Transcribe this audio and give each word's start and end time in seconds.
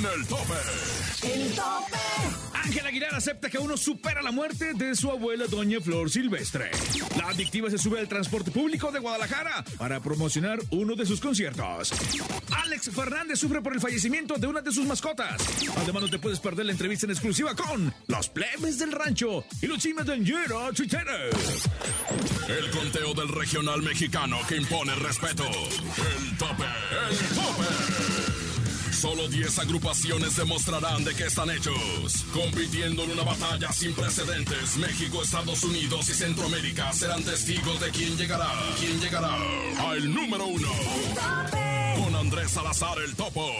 en 0.00 0.20
el 0.20 0.26
tope. 0.26 0.54
El 1.22 1.54
tope. 1.54 1.98
Ángel 2.54 2.86
Aguilar 2.86 3.14
acepta 3.14 3.50
que 3.50 3.58
uno 3.58 3.76
supera 3.76 4.22
la 4.22 4.30
muerte 4.30 4.72
de 4.74 4.94
su 4.94 5.10
abuela 5.10 5.46
Doña 5.46 5.80
Flor 5.80 6.10
Silvestre. 6.10 6.70
La 7.16 7.28
adictiva 7.28 7.68
se 7.70 7.78
sube 7.78 8.00
al 8.00 8.08
transporte 8.08 8.50
público 8.50 8.90
de 8.90 8.98
Guadalajara 8.98 9.64
para 9.78 10.00
promocionar 10.00 10.58
uno 10.70 10.94
de 10.94 11.04
sus 11.04 11.20
conciertos. 11.20 11.92
Alex 12.64 12.90
Fernández 12.90 13.38
sufre 13.38 13.60
por 13.60 13.74
el 13.74 13.80
fallecimiento 13.80 14.34
de 14.34 14.46
una 14.46 14.60
de 14.60 14.72
sus 14.72 14.86
mascotas. 14.86 15.42
Además, 15.76 16.02
no 16.02 16.10
te 16.10 16.18
puedes 16.18 16.40
perder 16.40 16.66
la 16.66 16.72
entrevista 16.72 17.06
en 17.06 17.12
exclusiva 17.12 17.54
con 17.54 17.92
los 18.06 18.28
plebes 18.28 18.78
del 18.78 18.92
rancho 18.92 19.44
y 19.60 19.66
los 19.66 19.78
chimes 19.78 20.06
de 20.06 20.18
Ñero 20.18 20.72
Twitter. 20.72 21.06
El 22.48 22.70
conteo 22.70 23.14
del 23.14 23.28
regional 23.28 23.82
mexicano 23.82 24.38
que 24.48 24.56
impone 24.56 24.94
respeto. 24.94 25.44
El 25.44 26.38
tope. 26.38 26.64
Solo 29.00 29.28
10 29.28 29.58
agrupaciones 29.60 30.36
demostrarán 30.36 31.02
de 31.04 31.14
qué 31.14 31.24
están 31.24 31.48
hechos. 31.48 32.26
Compitiendo 32.34 33.02
en 33.04 33.12
una 33.12 33.22
batalla 33.22 33.72
sin 33.72 33.94
precedentes, 33.94 34.76
México, 34.76 35.22
Estados 35.22 35.64
Unidos 35.64 36.06
y 36.10 36.12
Centroamérica 36.12 36.92
serán 36.92 37.22
testigos 37.22 37.80
de 37.80 37.90
quién 37.92 38.14
llegará. 38.18 38.52
¿Quién 38.78 39.00
llegará? 39.00 39.38
Al 39.88 40.12
número 40.12 40.44
uno. 40.44 40.68
Con 41.96 42.14
Andrés 42.14 42.50
Salazar 42.50 42.98
el 42.98 43.14
Topo. 43.16 43.50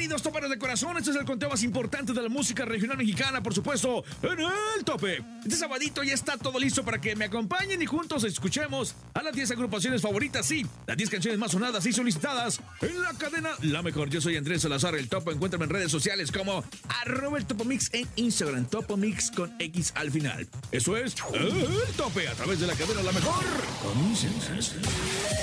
Bienvenidos, 0.00 0.22
toperos 0.22 0.48
de 0.48 0.56
corazón. 0.56 0.96
Este 0.96 1.10
es 1.10 1.16
el 1.16 1.26
conteo 1.26 1.50
más 1.50 1.62
importante 1.62 2.14
de 2.14 2.22
la 2.22 2.30
música 2.30 2.64
regional 2.64 2.96
mexicana, 2.96 3.42
por 3.42 3.52
supuesto, 3.52 4.02
en 4.22 4.40
el 4.40 4.82
tope. 4.82 5.22
Este 5.44 5.56
sabadito 5.56 6.02
ya 6.02 6.14
está 6.14 6.38
todo 6.38 6.58
listo 6.58 6.82
para 6.82 6.98
que 6.98 7.14
me 7.14 7.26
acompañen 7.26 7.82
y 7.82 7.84
juntos 7.84 8.24
escuchemos 8.24 8.94
a 9.12 9.22
las 9.22 9.34
10 9.34 9.50
agrupaciones 9.50 10.00
favoritas, 10.00 10.46
sí, 10.46 10.64
las 10.86 10.96
10 10.96 11.10
canciones 11.10 11.38
más 11.38 11.52
sonadas 11.52 11.84
y 11.84 11.92
solicitadas 11.92 12.62
en 12.80 13.02
la 13.02 13.12
cadena 13.12 13.50
La 13.60 13.82
Mejor. 13.82 14.08
Yo 14.08 14.22
soy 14.22 14.38
Andrés 14.38 14.62
Salazar, 14.62 14.94
el 14.94 15.06
Topo. 15.06 15.32
Encuéntrame 15.32 15.66
en 15.66 15.70
redes 15.70 15.92
sociales 15.92 16.32
como 16.32 16.64
arroba 17.02 17.36
el 17.36 17.44
Topomix 17.44 17.92
en 17.92 18.08
Instagram, 18.16 18.64
Topomix 18.70 19.30
con 19.30 19.54
X 19.58 19.92
al 19.96 20.10
final. 20.10 20.48
Eso 20.72 20.96
es 20.96 21.14
el 21.34 21.94
tope 21.98 22.26
a 22.26 22.32
través 22.32 22.58
de 22.58 22.66
la 22.66 22.74
cadena 22.74 23.02
La 23.02 23.12
Mejor. 23.12 23.44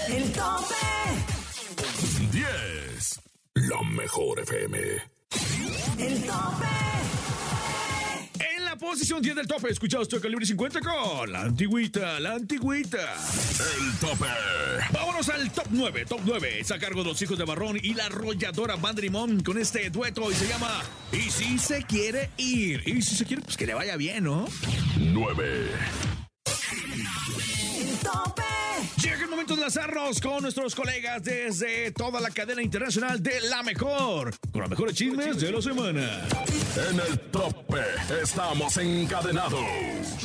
El 0.09 0.31
tope. 0.31 0.73
10. 2.31 3.27
La 3.65 3.81
mejor 3.81 4.39
FM. 4.39 4.77
El 5.97 6.21
tope. 6.25 6.67
En 8.39 8.65
la 8.65 8.75
posición 8.75 9.19
10 9.19 9.35
del 9.35 9.47
tope, 9.47 9.71
escuchados 9.71 10.07
tu 10.07 10.21
calibre 10.21 10.45
50 10.45 10.79
con 10.79 11.31
la 11.31 11.41
antigüita, 11.41 12.19
la 12.19 12.33
antigüita. 12.33 13.15
El 13.79 13.97
tope. 13.99 14.27
Vámonos 14.91 15.27
al 15.29 15.51
top 15.51 15.65
9, 15.71 16.05
top 16.05 16.21
9. 16.23 16.59
Es 16.59 16.69
a 16.69 16.77
cargo 16.77 17.01
de 17.01 17.09
los 17.09 17.21
hijos 17.23 17.35
de 17.39 17.45
Barrón 17.45 17.79
y 17.81 17.95
la 17.95 18.05
arrolladora 18.05 18.75
Band 18.75 18.99
Limón 18.99 19.41
con 19.41 19.57
este 19.57 19.89
dueto 19.89 20.29
y 20.29 20.35
se 20.35 20.47
llama 20.47 20.83
Y 21.11 21.31
si 21.31 21.57
se 21.57 21.81
quiere 21.83 22.29
ir. 22.37 22.87
Y 22.87 23.01
si 23.01 23.15
se 23.15 23.25
quiere, 23.25 23.41
pues 23.41 23.57
que 23.57 23.65
le 23.65 23.73
vaya 23.73 23.97
bien, 23.97 24.25
¿no? 24.25 24.47
9. 24.97 25.71
El 27.79 27.97
tope. 28.03 28.46
Enlazarnos 29.67 30.21
con 30.21 30.43
nuestros 30.43 30.73
colegas 30.73 31.21
desde 31.23 31.91
toda 31.91 32.21
la 32.21 32.29
cadena 32.29 32.61
internacional 32.61 33.21
de 33.21 33.41
La 33.49 33.63
Mejor, 33.63 34.33
con 34.53 34.61
los 34.61 34.69
mejores 34.69 34.95
chismes 34.95 35.41
de 35.41 35.51
la 35.51 35.61
semana. 35.61 36.25
En 36.89 36.97
el 36.97 37.19
tope 37.31 37.81
estamos 38.23 38.77
encadenados. 38.77 39.59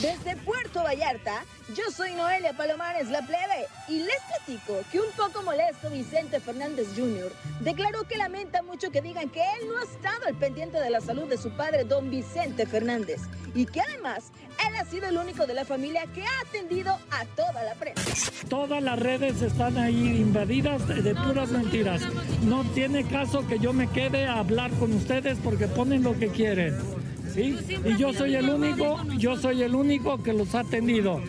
Desde 0.01 0.37
Puerto 0.45 0.85
Vallarta, 0.85 1.45
yo 1.75 1.83
soy 1.91 2.13
Noelia 2.13 2.53
Palomares, 2.53 3.09
la 3.09 3.23
plebe, 3.23 3.67
y 3.89 3.99
les 3.99 4.21
platico 4.29 4.81
que 4.93 5.01
un 5.01 5.11
poco 5.17 5.43
molesto 5.43 5.91
Vicente 5.91 6.39
Fernández 6.39 6.87
Jr. 6.95 7.33
declaró 7.63 8.07
que 8.07 8.19
lamenta 8.19 8.63
mucho 8.63 8.93
que 8.93 9.03
digan 9.03 9.29
que 9.29 9.41
él 9.41 9.69
no 9.69 9.79
ha 9.79 9.83
estado 9.83 10.27
al 10.29 10.37
pendiente 10.37 10.79
de 10.79 10.91
la 10.91 11.01
salud 11.01 11.29
de 11.29 11.37
su 11.37 11.51
padre, 11.57 11.83
don 11.83 12.11
Vicente 12.11 12.65
Fernández, 12.65 13.23
y 13.57 13.67
que 13.67 13.81
además 13.81 14.31
él 14.69 14.77
ha 14.77 14.85
sido 14.85 15.09
el 15.09 15.17
único 15.17 15.47
de 15.47 15.55
la 15.55 15.65
familia 15.65 16.07
que 16.15 16.23
ha 16.23 16.41
atendido 16.47 16.93
a 17.11 17.25
toda 17.37 17.65
la 17.65 17.75
prensa. 17.75 18.31
Todas 18.49 18.83
las 18.83 18.99
redes 18.99 19.32
están 19.41 19.79
ahí 19.79 20.21
invadidas 20.21 20.87
de, 20.87 21.01
de 21.01 21.15
puras 21.15 21.51
mentiras. 21.51 22.03
No 22.45 22.65
tiene 22.75 23.05
caso 23.05 23.47
que 23.47 23.59
yo 23.59 23.73
me 23.73 23.89
quede 23.89 24.27
a 24.27 24.41
hablar 24.41 24.71
con 24.73 24.93
ustedes 24.93 25.39
porque 25.43 25.69
ponen 25.69 26.03
lo 26.03 26.19
que 26.19 26.29
quieren. 26.29 26.77
¿Sí? 27.33 27.57
Y 27.85 27.97
yo 27.97 28.13
soy 28.13 28.35
el 28.35 28.51
único, 28.51 29.01
yo 29.17 29.37
soy 29.37 29.63
el 29.63 29.75
único 29.75 30.23
que 30.23 30.33
los 30.35 30.55
ha 30.55 30.61
atendido. 30.61 31.23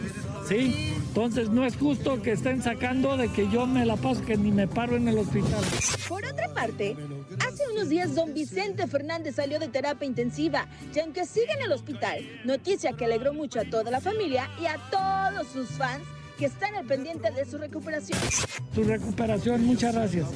¿Sí? 0.47 0.93
Entonces 1.07 1.49
no 1.49 1.63
es 1.63 1.77
justo 1.77 2.21
que 2.21 2.31
estén 2.31 2.61
sacando 2.61 3.15
de 3.17 3.29
que 3.29 3.47
yo 3.49 3.67
me 3.67 3.85
la 3.85 3.95
paso 3.95 4.25
que 4.25 4.35
ni 4.35 4.51
me 4.51 4.67
paro 4.67 4.97
en 4.97 5.07
el 5.07 5.19
hospital. 5.19 5.63
Por 6.09 6.25
otra 6.25 6.51
parte, 6.53 6.97
hace 7.39 7.63
unos 7.71 7.87
días 7.87 8.15
don 8.15 8.33
Vicente 8.33 8.87
Fernández 8.87 9.35
salió 9.35 9.59
de 9.59 9.67
terapia 9.67 10.07
intensiva 10.07 10.67
y 10.93 10.99
aunque 10.99 11.25
sigue 11.25 11.53
en 11.53 11.65
el 11.65 11.71
hospital, 11.71 12.27
noticia 12.43 12.93
que 12.93 13.05
alegró 13.05 13.31
mucho 13.31 13.59
a 13.59 13.65
toda 13.65 13.91
la 13.91 14.01
familia 14.01 14.49
y 14.59 14.65
a 14.65 14.77
todos 14.89 15.47
sus 15.47 15.69
fans 15.69 16.03
que 16.37 16.45
están 16.45 16.75
al 16.75 16.85
pendiente 16.85 17.31
de 17.31 17.45
su 17.45 17.57
recuperación. 17.57 18.19
Su 18.73 18.83
recuperación, 18.83 19.65
muchas 19.65 19.93
gracias. 19.93 20.27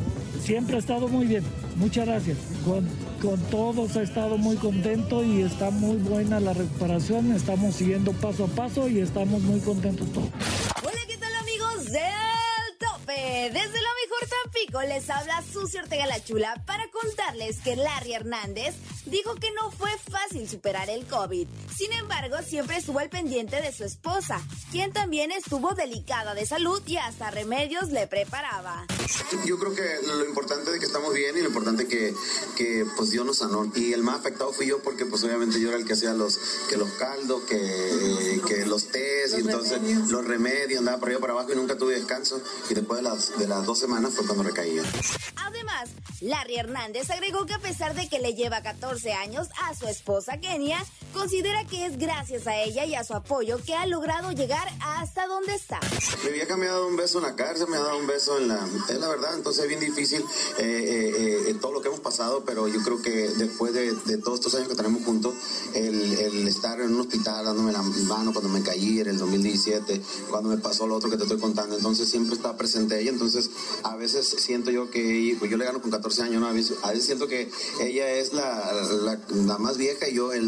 Siempre 0.42 0.76
ha 0.76 0.80
estado 0.80 1.08
muy 1.08 1.26
bien, 1.26 1.44
muchas 1.76 2.06
gracias. 2.06 2.38
Con, 2.64 2.88
con 3.22 3.40
todos 3.50 3.96
ha 3.98 4.02
estado 4.02 4.38
muy 4.38 4.56
contento 4.58 5.24
y 5.24 5.42
está 5.42 5.72
muy 5.72 5.98
buena 5.98 6.40
la 6.40 6.54
recuperación. 6.54 7.32
Estamos 7.32 7.76
siguiendo 7.76 8.14
paso 8.14 8.46
a 8.46 8.48
paso 8.48 8.88
y 8.88 9.00
estamos 9.00 9.42
muy 9.42 9.60
contentos 9.60 10.12
todos. 10.14 10.30
Hola, 10.84 11.00
¿qué 11.08 11.18
tal 11.18 11.34
amigos 11.36 11.86
del 11.86 12.78
tope? 12.80 13.14
Desde 13.14 13.58
lo 13.58 13.92
mejor 14.04 14.30
Tampico 14.44 14.82
les 14.84 15.10
habla 15.10 15.44
Susi 15.52 15.78
Ortega 15.78 16.06
la 16.06 16.24
Chula 16.24 16.64
para 16.66 16.84
contarles 16.90 17.60
que 17.60 17.76
Larry 17.76 18.14
Hernández 18.14 18.76
dijo 19.10 19.36
que 19.36 19.52
no 19.52 19.72
fue 19.72 19.92
fácil 20.10 20.48
superar 20.50 20.90
el 20.90 21.06
COVID. 21.06 21.48
Sin 21.76 21.94
embargo, 21.94 22.38
siempre 22.46 22.78
estuvo 22.78 23.00
al 23.00 23.10
pendiente 23.10 23.62
de 23.62 23.72
su 23.72 23.84
esposa, 23.84 24.42
quien 24.72 24.92
también 24.92 25.32
estuvo 25.32 25.74
delicada 25.74 26.34
de 26.34 26.46
salud 26.46 26.82
y 26.86 26.98
hasta 26.98 27.32
remedios 27.32 27.90
le 27.92 28.08
preparaba. 28.08 28.86
Yo 29.46 29.58
creo 29.58 29.74
que 29.74 30.00
lo 30.06 30.26
importante 30.26 30.72
es 30.74 30.80
que 30.80 30.86
estamos 30.86 31.14
bien 31.14 31.38
y 31.38 31.42
lo 31.42 31.48
importante 31.48 31.88
que, 31.88 32.14
que 32.56 32.86
pues 32.96 33.12
Dios 33.12 33.26
nos 33.26 33.38
sanó. 33.38 33.72
Y 33.76 33.94
el 33.94 34.04
más 34.04 34.20
afectado 34.20 34.52
fui 34.52 34.68
yo 34.68 34.82
porque 34.82 35.06
pues 35.06 35.24
obviamente 35.24 35.60
yo 35.62 35.70
era 35.70 35.78
el 35.78 35.86
que 35.86 35.94
hacía 35.94 36.14
los, 36.14 36.38
que 36.70 36.78
los 36.78 36.90
caldos, 36.94 37.44
que, 37.44 38.42
que 38.48 38.66
los 38.66 38.88
tés 38.88 39.34
y 39.34 39.42
entonces 39.42 39.80
los 40.10 40.26
remedios, 40.26 40.80
andaba 40.80 40.98
por 40.98 41.10
arriba 41.10 41.22
para 41.22 41.34
abajo 41.34 41.54
y 41.54 41.56
nunca 41.56 41.78
tuve 41.78 41.96
descanso. 41.96 42.42
Y 42.70 42.74
después 42.74 43.02
de 43.02 43.10
las, 43.10 43.38
de 43.38 43.48
las 43.48 43.66
dos 43.66 43.80
semanas 43.80 44.14
fue 44.14 44.26
cuando 44.26 44.44
recaía. 44.44 44.84
Además, 45.36 45.90
Larry 46.22 46.58
Hernández 46.58 47.10
agregó 47.10 47.46
que 47.46 47.54
a 47.54 47.60
pesar 47.60 47.96
de 47.96 48.10
que 48.10 48.20
le 48.20 48.34
lleva 48.34 48.62
14 48.62 48.97
años 49.06 49.48
a 49.62 49.74
su 49.76 49.88
esposa 49.88 50.40
Kenia, 50.40 50.84
considera 51.14 51.66
que 51.66 51.86
es 51.86 51.98
gracias 51.98 52.48
a 52.48 52.56
ella 52.62 52.86
y 52.86 52.96
a 52.96 53.04
su 53.04 53.14
apoyo 53.14 53.60
que 53.64 53.76
ha 53.76 53.86
logrado 53.86 54.32
llegar 54.32 54.68
hasta 54.82 55.28
donde 55.28 55.54
está. 55.54 55.80
Me 56.24 56.30
había 56.30 56.48
cambiado 56.48 56.88
un 56.88 56.96
beso 56.96 57.20
en 57.20 57.26
la 57.26 57.36
cárcel, 57.36 57.68
me 57.70 57.78
ha 57.78 57.82
dado 57.82 58.00
un 58.00 58.08
beso 58.08 58.38
en 58.38 58.48
la... 58.48 58.68
Es 58.90 59.00
la 59.00 59.08
verdad, 59.08 59.36
entonces 59.36 59.64
es 59.64 59.70
bien 59.70 59.80
difícil 59.80 60.22
eh, 60.58 60.64
eh, 60.64 61.44
eh, 61.48 61.56
todo 61.62 61.74
lo 61.74 61.82
que 61.82 61.88
hemos 61.88 62.00
pasado, 62.00 62.44
pero 62.46 62.68
yo 62.68 62.82
creo 62.82 63.02
que 63.02 63.30
después 63.30 63.74
de, 63.74 63.94
de 63.94 64.18
todos 64.18 64.40
estos 64.40 64.56
años 64.56 64.68
que 64.68 64.76
tenemos 64.76 65.04
juntos, 65.04 65.36
el, 65.74 66.14
el 66.14 66.48
estar 66.48 66.80
en 66.82 66.94
un 66.94 67.02
hospital 67.02 67.46
dándome 67.46 67.72
la 67.72 67.82
mano 67.82 68.34
cuando 68.34 68.50
me 68.50 68.62
caí 68.64 69.00
en 69.00 69.08
el 69.08 69.18
2017, 69.18 70.02
cuando 70.30 70.50
me 70.50 70.58
pasó 70.58 70.88
lo 70.88 70.96
otro 70.96 71.10
que 71.10 71.18
te 71.18 71.24
estoy 71.24 71.40
contando, 71.40 71.76
entonces 71.76 72.10
siempre 72.10 72.36
está 72.36 72.58
presente 72.58 73.00
ella, 73.00 73.12
entonces 73.12 73.50
a 73.84 73.96
veces 73.96 74.28
siento 74.28 74.72
yo 74.72 74.90
que 74.90 75.36
pues 75.40 75.52
yo 75.52 75.58
le 75.58 75.66
gano 75.66 75.82
con 75.82 75.92
14 75.92 76.24
años, 76.24 76.42
¿no? 76.42 76.48
A 76.48 76.54
veces, 76.54 76.78
a 76.84 76.90
veces 76.90 77.06
siento 77.06 77.28
que 77.28 77.50
ella 77.82 78.10
es 78.12 78.34
la, 78.34 78.74
la, 78.82 79.58
más 79.58 79.78
vieja 79.78 80.08
y 80.08 80.16
yo 80.16 80.34
el, 80.34 80.44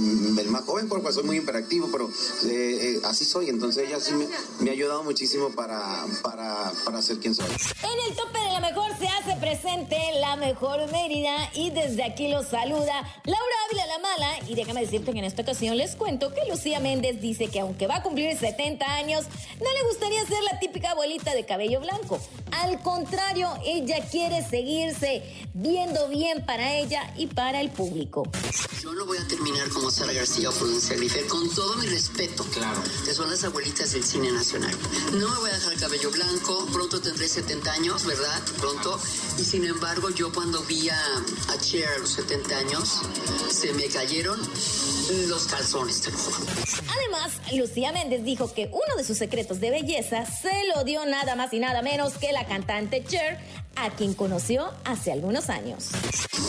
más 0.49 0.63
joven, 0.65 0.87
porque 0.87 1.11
soy 1.11 1.23
muy 1.23 1.37
imperactivo, 1.37 1.89
pero 1.91 2.09
eh, 2.45 2.95
eh, 2.95 3.01
así 3.05 3.25
soy, 3.25 3.49
entonces 3.49 3.87
ella 3.87 3.99
sí 3.99 4.13
me, 4.13 4.27
me, 4.59 4.69
ha 4.69 4.73
ayudado 4.73 5.03
muchísimo 5.03 5.49
para, 5.49 6.05
para, 6.21 6.71
para 6.85 7.01
ser 7.01 7.19
quien 7.19 7.35
soy. 7.35 7.47
En 7.47 8.09
el 8.09 8.15
tope 8.15 8.39
de 8.39 8.51
la 8.51 8.59
mejor 8.59 8.91
se 8.97 9.07
hace 9.07 9.39
presente 9.39 9.97
la 10.19 10.35
mejor 10.35 10.91
Mérida 10.91 11.49
y 11.53 11.71
desde 11.71 12.03
aquí 12.03 12.27
los 12.29 12.47
saluda 12.47 13.01
Laura 13.25 13.55
Ávila 13.67 13.85
la 13.87 13.99
Mala 13.99 14.39
y 14.47 14.55
déjame 14.55 14.81
decirte 14.81 15.11
que 15.11 15.19
en 15.19 15.25
esta 15.25 15.41
ocasión 15.41 15.77
les 15.77 15.95
cuento 15.95 16.33
que 16.33 16.41
Lucía 16.49 16.79
Méndez 16.79 17.21
dice 17.21 17.47
que 17.47 17.59
aunque 17.59 17.87
va 17.87 17.97
a 17.97 18.03
cumplir 18.03 18.35
70 18.37 18.85
años, 18.85 19.25
no 19.59 19.71
le 19.71 19.83
gustaría 19.89 20.25
ser 20.25 20.41
la 20.51 20.59
típica 20.59 20.91
abuelita 20.91 21.33
de 21.33 21.45
cabello 21.45 21.79
blanco. 21.79 22.19
Al 22.51 22.81
contrario, 22.81 23.49
ella 23.65 24.05
quiere 24.09 24.43
seguirse 24.47 25.23
viendo 25.53 26.07
bien 26.07 26.45
para 26.45 26.75
ella 26.75 27.13
y 27.15 27.27
para 27.27 27.61
el 27.61 27.69
público. 27.69 28.18
Yo 28.81 28.93
no 28.93 29.05
voy 29.05 29.17
a 29.17 29.27
terminar 29.27 29.69
como 29.69 29.91
Sara 29.91 30.13
García 30.13 30.49
o 30.49 30.53
Prudencia 30.53 30.95
Griffer, 30.95 31.27
con 31.27 31.49
todo 31.53 31.75
mi 31.75 31.87
respeto, 31.87 32.43
claro, 32.45 32.81
que 33.05 33.13
son 33.13 33.29
las 33.29 33.43
abuelitas 33.43 33.91
del 33.93 34.03
cine 34.03 34.31
nacional. 34.31 34.75
No 35.13 35.29
me 35.29 35.39
voy 35.39 35.49
a 35.49 35.53
dejar 35.53 35.73
el 35.73 35.79
cabello 35.79 36.11
blanco, 36.11 36.65
pronto 36.71 37.01
tendré 37.01 37.27
70 37.27 37.71
años, 37.71 38.05
¿verdad? 38.05 38.41
Pronto. 38.59 38.99
Y 39.37 39.43
sin 39.43 39.65
embargo, 39.65 40.09
yo 40.09 40.31
cuando 40.31 40.61
vi 40.63 40.89
a, 40.89 40.99
a 41.49 41.57
Cher 41.59 41.87
a 41.87 41.97
los 41.99 42.09
70 42.09 42.57
años, 42.57 43.01
se 43.51 43.73
me 43.73 43.85
cayeron 43.87 44.39
los 45.27 45.45
calzones, 45.45 46.01
te 46.01 46.11
lo 46.11 46.17
juro. 46.17 46.37
Además, 46.95 47.33
Lucía 47.53 47.91
Méndez 47.91 48.23
dijo 48.23 48.53
que 48.53 48.69
uno 48.71 48.95
de 48.97 49.03
sus 49.03 49.17
secretos 49.17 49.59
de 49.59 49.71
belleza 49.71 50.25
se 50.25 50.67
lo 50.75 50.83
dio 50.83 51.05
nada 51.05 51.35
más 51.35 51.53
y 51.53 51.59
nada 51.59 51.81
menos 51.81 52.13
que 52.13 52.31
la 52.31 52.45
cantante 52.47 53.03
Cher 53.03 53.39
a 53.83 53.89
quien 53.95 54.13
conoció 54.13 54.71
hace 54.83 55.11
algunos 55.11 55.49
años. 55.49 55.89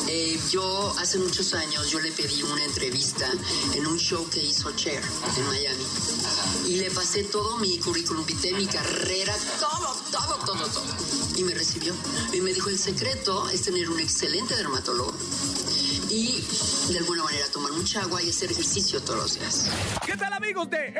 Eh, 0.09 0.39
yo 0.51 0.95
hace 0.99 1.19
muchos 1.19 1.55
años 1.55 1.91
yo 1.91 2.01
le 2.01 2.11
pedí 2.11 2.43
una 2.43 2.65
entrevista 2.65 3.27
en 3.75 3.87
un 3.87 3.99
show 3.99 4.29
que 4.29 4.43
hizo 4.43 4.71
Cher 4.73 5.03
en 5.37 5.47
Miami 5.47 5.85
y 6.67 6.77
le 6.77 6.91
pasé 6.91 7.25
todo 7.25 7.59
mi 7.59 7.79
currículum 7.79 8.27
vitae, 8.27 8.53
mi 8.53 8.67
carrera, 8.67 9.35
todo, 9.61 9.95
todo, 10.11 10.39
todo, 10.45 10.67
todo. 10.69 10.85
Y 11.37 11.45
me 11.45 11.55
recibió. 11.55 11.95
Y 12.33 12.41
me 12.41 12.53
dijo, 12.53 12.69
el 12.69 12.79
secreto 12.79 13.49
es 13.51 13.63
tener 13.63 13.89
un 13.89 14.01
excelente 14.01 14.57
dermatólogo 14.57 15.15
y 16.11 16.45
de 16.89 16.99
alguna 16.99 17.23
manera 17.23 17.47
tomar 17.53 17.73
mucha 17.73 18.01
agua 18.01 18.21
y 18.23 18.31
hacer 18.31 18.51
ejercicio 18.51 19.01
todos 19.01 19.19
los 19.19 19.35
días. 19.39 19.67
¿Qué 20.05 20.17
tal 20.17 20.33
amigos 20.33 20.69
de 20.69 20.93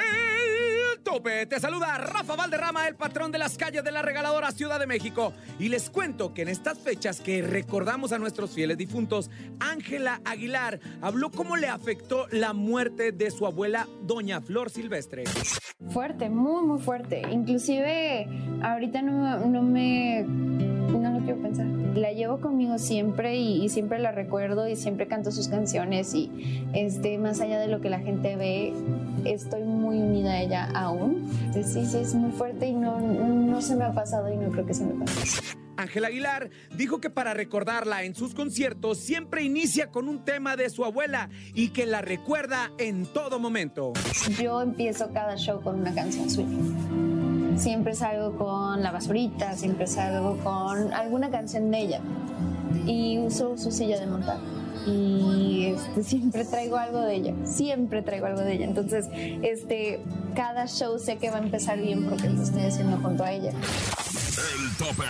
Tope? 1.03 1.47
Te 1.47 1.59
saluda 1.61 1.99
Rafa 1.99 2.37
Valderrama, 2.37 2.87
el 2.87 2.95
patrón 2.95 3.33
de 3.33 3.39
las 3.39 3.57
calles 3.57 3.83
de 3.83 3.91
la 3.91 4.03
regaladora 4.03 4.51
Ciudad 4.53 4.79
de 4.79 4.87
México. 4.87 5.33
Y 5.59 5.69
les 5.69 5.91
cuento 5.91 6.35
que 6.35 6.43
en 6.43 6.49
estas 6.49 6.79
fechas 6.79 7.21
que 7.21 7.43
recordamos 7.43 8.13
a 8.13 8.19
nuestros 8.19 8.51
fieles 8.51 8.79
difuntos, 8.79 9.31
Ángela 9.59 10.21
Aguilar 10.25 10.81
habló 11.01 11.31
cómo 11.31 11.57
le 11.57 11.69
afectó 11.69 12.27
la 12.31 12.53
muerte 12.53 13.13
de 13.13 13.31
su 13.31 13.47
abuela, 13.47 13.87
doña 14.03 14.41
Flor 14.41 14.71
Silvestre. 14.71 15.25
Fuerte, 15.91 16.29
muy, 16.29 16.63
muy 16.67 16.79
fuerte. 16.79 17.23
Inclusive 17.31 18.29
ahorita 18.63 19.03
no, 19.03 19.47
no 19.47 19.63
me... 19.63 20.25
No 20.91 21.19
lo 21.19 21.25
quiero 21.25 21.41
pensar. 21.41 21.67
La 21.95 22.13
llevo 22.13 22.41
conmigo 22.41 22.77
siempre 22.79 23.37
y, 23.37 23.65
y 23.65 23.69
siempre 23.69 23.99
la 24.01 24.13
recuerdo 24.13 24.69
y 24.69 24.77
siempre 24.77 25.07
canto 25.07 25.31
sus 25.31 25.49
canciones 25.49 26.15
y 26.15 26.65
este, 26.75 27.17
más 27.19 27.41
allá 27.41 27.59
de 27.59 27.69
lo 27.69 27.81
que 27.81 27.89
la 27.91 28.01
gente 28.01 28.37
ve, 28.37 28.75
estoy 29.25 29.63
muy 29.63 29.99
unida 29.99 30.33
a 30.33 30.41
ella 30.43 30.71
aún. 30.75 31.31
Sí, 31.53 31.65
sí, 31.65 31.99
es 31.99 32.15
muy 32.15 32.33
fuerte 32.33 32.67
y 32.67 32.75
no, 32.75 33.01
no 33.01 33.61
se 33.61 33.77
me 33.77 33.85
ha 33.85 33.93
pasado 33.93 34.33
y 34.33 34.37
no 34.37 34.51
creo 34.51 34.67
que 34.67 34.75
se 34.75 34.85
me 34.85 35.05
pase. 35.05 35.41
Ángela 35.81 36.09
Aguilar 36.09 36.51
dijo 36.77 37.01
que 37.01 37.09
para 37.09 37.33
recordarla 37.33 38.05
en 38.05 38.15
sus 38.15 38.35
conciertos 38.35 38.99
siempre 38.99 39.43
inicia 39.43 39.91
con 39.91 40.09
un 40.09 40.25
tema 40.25 40.57
de 40.57 40.69
su 40.69 40.85
abuela 40.85 41.31
y 41.55 41.71
que 41.71 41.87
la 41.87 42.03
recuerda 42.03 42.71
en 42.79 43.07
todo 43.07 43.39
momento. 43.39 43.95
Yo 44.39 44.61
empiezo 44.61 45.11
cada 45.13 45.37
show 45.37 45.63
con 45.63 45.81
una 45.81 45.95
canción 45.95 46.31
suya. 46.31 46.59
Siempre 47.57 47.95
salgo 47.95 48.37
con 48.37 48.83
La 48.83 48.91
Basurita, 48.91 49.55
siempre 49.55 49.87
salgo 49.87 50.37
con 50.39 50.93
alguna 50.93 51.31
canción 51.31 51.71
de 51.71 51.79
ella 51.79 52.01
y 52.87 53.19
uso 53.19 53.57
su 53.57 53.71
silla 53.71 53.99
de 53.99 54.07
montar. 54.07 54.39
Y 54.87 55.67
este, 55.67 56.03
siempre 56.03 56.45
traigo 56.45 56.77
algo 56.77 57.01
de 57.01 57.15
ella, 57.15 57.35
siempre 57.45 58.03
traigo 58.03 58.27
algo 58.27 58.41
de 58.41 58.55
ella. 58.55 58.65
Entonces, 58.65 59.07
este, 59.43 60.01
cada 60.35 60.67
show 60.67 60.99
sé 60.99 61.17
que 61.17 61.31
va 61.31 61.37
a 61.37 61.43
empezar 61.43 61.81
bien 61.81 62.09
porque 62.09 62.29
lo 62.31 62.43
estoy 62.43 62.63
haciendo 62.63 62.97
junto 62.99 63.25
a 63.25 63.33
ella. 63.33 63.51
El 63.51 64.77
tope. 64.77 65.05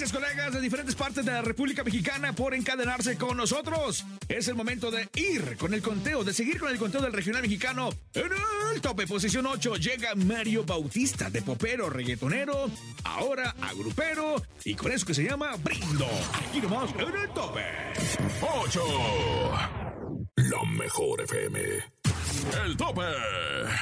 Gracias, 0.00 0.18
colegas 0.18 0.54
de 0.54 0.62
diferentes 0.62 0.94
partes 0.94 1.26
de 1.26 1.30
la 1.30 1.42
República 1.42 1.84
Mexicana, 1.84 2.32
por 2.32 2.54
encadenarse 2.54 3.18
con 3.18 3.36
nosotros. 3.36 4.06
Es 4.30 4.48
el 4.48 4.54
momento 4.54 4.90
de 4.90 5.10
ir 5.14 5.58
con 5.58 5.74
el 5.74 5.82
conteo, 5.82 6.24
de 6.24 6.32
seguir 6.32 6.58
con 6.58 6.70
el 6.70 6.78
conteo 6.78 7.02
del 7.02 7.12
regional 7.12 7.42
mexicano. 7.42 7.90
En 8.14 8.30
el 8.74 8.80
tope, 8.80 9.06
posición 9.06 9.44
8, 9.44 9.76
llega 9.76 10.14
Mario 10.14 10.64
Bautista, 10.64 11.28
de 11.28 11.42
popero, 11.42 11.90
reggaetonero, 11.90 12.70
ahora 13.04 13.54
agrupero, 13.60 14.42
y 14.64 14.74
con 14.74 14.90
eso 14.90 15.04
que 15.04 15.12
se 15.12 15.24
llama 15.24 15.54
Brindo. 15.56 16.08
Aquí 16.32 16.62
nomás, 16.62 16.90
en 16.94 17.20
el 17.20 17.28
tope. 17.34 17.60
8. 18.40 18.82
La 20.36 20.64
mejor 20.64 21.20
FM. 21.20 21.99
El 22.64 22.76
tope. 22.76 23.02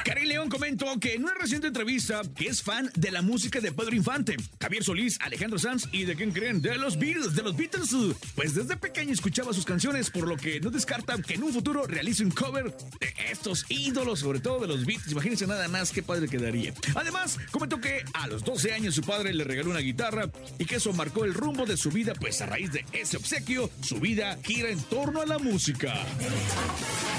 Cari 0.05 0.25
León 0.25 0.49
comentó 0.49 0.99
que 0.99 1.13
en 1.13 1.23
una 1.23 1.33
reciente 1.35 1.67
entrevista 1.67 2.21
que 2.35 2.47
es 2.47 2.63
fan 2.63 2.89
de 2.95 3.11
la 3.11 3.21
música 3.21 3.59
de 3.59 3.71
Pedro 3.71 3.95
Infante, 3.95 4.37
Javier 4.59 4.83
Solís, 4.83 5.17
Alejandro 5.21 5.59
Sanz 5.59 5.87
y 5.91 6.05
de 6.05 6.15
quién 6.15 6.31
creen, 6.31 6.61
de 6.61 6.77
los 6.77 6.97
Beatles, 6.97 7.35
de 7.35 7.43
los 7.43 7.55
Beatles. 7.55 7.89
Pues 8.35 8.55
desde 8.55 8.75
pequeño 8.77 9.13
escuchaba 9.13 9.53
sus 9.53 9.65
canciones, 9.65 10.09
por 10.09 10.27
lo 10.27 10.35
que 10.35 10.59
no 10.59 10.71
descarta 10.71 11.21
que 11.21 11.35
en 11.35 11.43
un 11.43 11.53
futuro 11.53 11.85
realice 11.85 12.23
un 12.23 12.31
cover 12.31 12.75
de 12.99 13.13
estos 13.31 13.65
ídolos, 13.69 14.19
sobre 14.19 14.39
todo 14.39 14.61
de 14.61 14.67
los 14.67 14.85
Beatles. 14.85 15.11
Imagínense 15.11 15.45
nada 15.45 15.67
más 15.67 15.91
qué 15.91 16.01
padre 16.01 16.27
quedaría. 16.27 16.73
Además, 16.95 17.37
comentó 17.51 17.79
que 17.79 18.03
a 18.13 18.27
los 18.27 18.43
12 18.43 18.73
años 18.73 18.95
su 18.95 19.01
padre 19.01 19.33
le 19.33 19.43
regaló 19.43 19.69
una 19.69 19.79
guitarra 19.79 20.29
y 20.57 20.65
que 20.65 20.77
eso 20.77 20.91
marcó 20.93 21.23
el 21.23 21.33
rumbo 21.33 21.65
de 21.65 21.77
su 21.77 21.91
vida, 21.91 22.13
pues 22.19 22.41
a 22.41 22.47
raíz 22.47 22.71
de 22.71 22.85
ese 22.93 23.17
obsequio, 23.17 23.69
su 23.81 23.99
vida 23.99 24.39
gira 24.43 24.69
en 24.69 24.81
torno 24.83 25.21
a 25.21 25.25
la 25.25 25.37
música. 25.37 25.93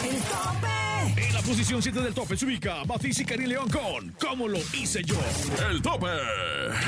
El 0.03 0.17
tope. 0.23 0.90
En 1.17 1.35
la 1.35 1.41
posición 1.41 1.83
7 1.83 2.01
del 2.01 2.15
tope 2.15 2.37
se 2.37 2.45
ubica 2.45 2.83
Batis 2.85 3.21
y 3.21 3.25
León 3.47 3.69
con 3.71 4.11
¿Cómo 4.21 4.49
lo 4.49 4.59
hice 4.75 5.03
yo? 5.03 5.17
El 5.71 5.81
tope. 5.81 6.07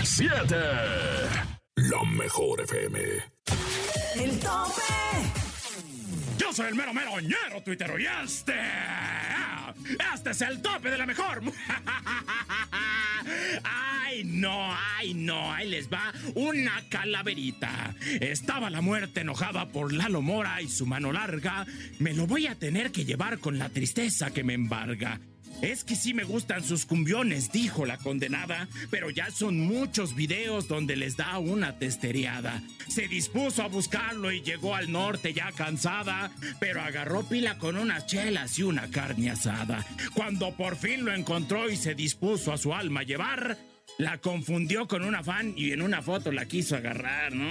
7. 0.02 0.56
La 1.76 2.04
mejor 2.04 2.60
FM. 2.60 2.98
El 4.16 4.38
tope. 4.38 4.82
Yo 6.38 6.52
soy 6.52 6.68
el 6.68 6.74
mero 6.74 6.92
mero 6.92 7.18
ñero 7.20 7.62
tuitero 7.64 7.98
y 7.98 8.06
este. 8.06 8.54
Este 10.14 10.30
es 10.30 10.40
el 10.42 10.60
tope 10.60 10.90
de 10.90 10.98
la 10.98 11.06
mejor. 11.06 11.42
Ay, 14.12 14.24
no, 14.24 14.74
ay, 14.98 15.14
no, 15.14 15.50
ahí 15.52 15.70
les 15.70 15.90
va 15.90 16.12
una 16.34 16.84
calaverita. 16.90 17.94
Estaba 18.20 18.68
la 18.68 18.82
muerte 18.82 19.20
enojada 19.20 19.70
por 19.70 19.90
Lalo 19.90 20.20
Mora 20.20 20.60
y 20.60 20.68
su 20.68 20.84
mano 20.84 21.12
larga. 21.12 21.64
Me 21.98 22.12
lo 22.12 22.26
voy 22.26 22.46
a 22.46 22.54
tener 22.54 22.92
que 22.92 23.06
llevar 23.06 23.38
con 23.38 23.58
la 23.58 23.70
tristeza 23.70 24.30
que 24.30 24.44
me 24.44 24.52
embarga. 24.52 25.18
Es 25.62 25.82
que 25.82 25.96
sí 25.96 26.12
me 26.12 26.24
gustan 26.24 26.62
sus 26.62 26.84
cumbiones, 26.84 27.52
dijo 27.52 27.86
la 27.86 27.96
condenada, 27.96 28.68
pero 28.90 29.08
ya 29.08 29.30
son 29.30 29.58
muchos 29.60 30.14
videos 30.14 30.68
donde 30.68 30.96
les 30.96 31.16
da 31.16 31.38
una 31.38 31.78
testereada. 31.78 32.60
Se 32.88 33.08
dispuso 33.08 33.62
a 33.62 33.68
buscarlo 33.68 34.30
y 34.30 34.42
llegó 34.42 34.74
al 34.74 34.92
norte 34.92 35.32
ya 35.32 35.52
cansada, 35.52 36.32
pero 36.60 36.82
agarró 36.82 37.22
pila 37.22 37.56
con 37.56 37.76
unas 37.76 38.06
chelas 38.06 38.58
y 38.58 38.64
una 38.64 38.90
carne 38.90 39.30
asada. 39.30 39.86
Cuando 40.12 40.54
por 40.54 40.76
fin 40.76 41.06
lo 41.06 41.14
encontró 41.14 41.70
y 41.70 41.76
se 41.76 41.94
dispuso 41.94 42.52
a 42.52 42.58
su 42.58 42.74
alma 42.74 43.04
llevar, 43.04 43.56
la 43.98 44.18
confundió 44.18 44.86
con 44.88 45.04
una 45.04 45.22
fan 45.22 45.54
y 45.56 45.72
en 45.72 45.82
una 45.82 46.02
foto 46.02 46.32
la 46.32 46.46
quiso 46.46 46.76
agarrar, 46.76 47.32
¿no? 47.32 47.50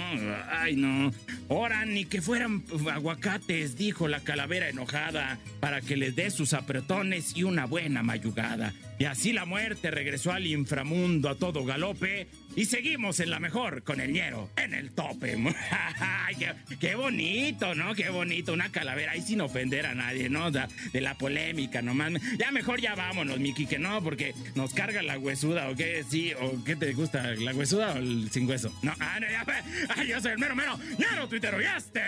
Ay, 0.50 0.76
no. 0.76 1.10
Ahora 1.48 1.84
ni 1.84 2.04
que 2.04 2.20
fueran 2.20 2.64
aguacates, 2.90 3.76
dijo 3.76 4.08
la 4.08 4.20
calavera 4.20 4.68
enojada, 4.68 5.38
para 5.60 5.80
que 5.80 5.96
les 5.96 6.14
dé 6.14 6.30
sus 6.30 6.52
apretones 6.52 7.36
y 7.36 7.44
una 7.44 7.66
buena 7.66 8.02
mayugada. 8.02 8.72
Y 9.02 9.04
así 9.04 9.32
la 9.32 9.46
muerte 9.46 9.90
regresó 9.90 10.30
al 10.30 10.46
inframundo 10.46 11.28
a 11.28 11.34
todo 11.34 11.64
galope 11.64 12.28
y 12.54 12.66
seguimos 12.66 13.18
en 13.18 13.30
la 13.30 13.40
mejor 13.40 13.82
con 13.82 14.00
el 14.00 14.12
ñero 14.12 14.48
en 14.56 14.74
el 14.74 14.92
tope. 14.92 15.36
Qué, 16.38 16.54
qué 16.80 16.94
bonito, 16.94 17.74
¿no? 17.74 17.94
Qué 17.94 18.08
bonito, 18.08 18.52
una 18.52 18.70
calavera 18.70 19.12
ahí 19.12 19.20
sin 19.20 19.40
ofender 19.42 19.86
a 19.86 19.94
nadie, 19.94 20.30
¿no? 20.30 20.50
De, 20.50 21.00
la 21.00 21.14
polémica 21.18 21.82
nomás. 21.82 22.12
Ya 22.38 22.50
mejor 22.50 22.80
ya 22.80 22.94
vámonos, 22.94 23.38
Miki, 23.38 23.66
que 23.66 23.78
no, 23.78 24.02
porque 24.02 24.34
nos 24.54 24.72
carga 24.72 25.02
la 25.02 25.18
huesuda, 25.18 25.68
¿o 25.68 25.76
qué? 25.76 26.04
Sí, 26.08 26.32
¿o 26.40 26.64
qué 26.64 26.74
te 26.74 26.92
gusta? 26.94 27.34
¿La 27.34 27.52
huesuda 27.52 27.92
o 27.92 27.96
el 27.98 28.30
sin 28.30 28.48
hueso? 28.48 28.72
No, 28.82 28.94
ah, 28.98 29.18
no, 29.20 29.26
ya, 29.28 29.44
ay, 29.96 30.08
yo 30.08 30.20
soy 30.20 30.32
el 30.32 30.38
mero 30.38 30.56
mero, 30.56 30.78
ñero 30.98 31.28
tuitero 31.28 31.60
y 31.60 31.64
este, 31.64 32.00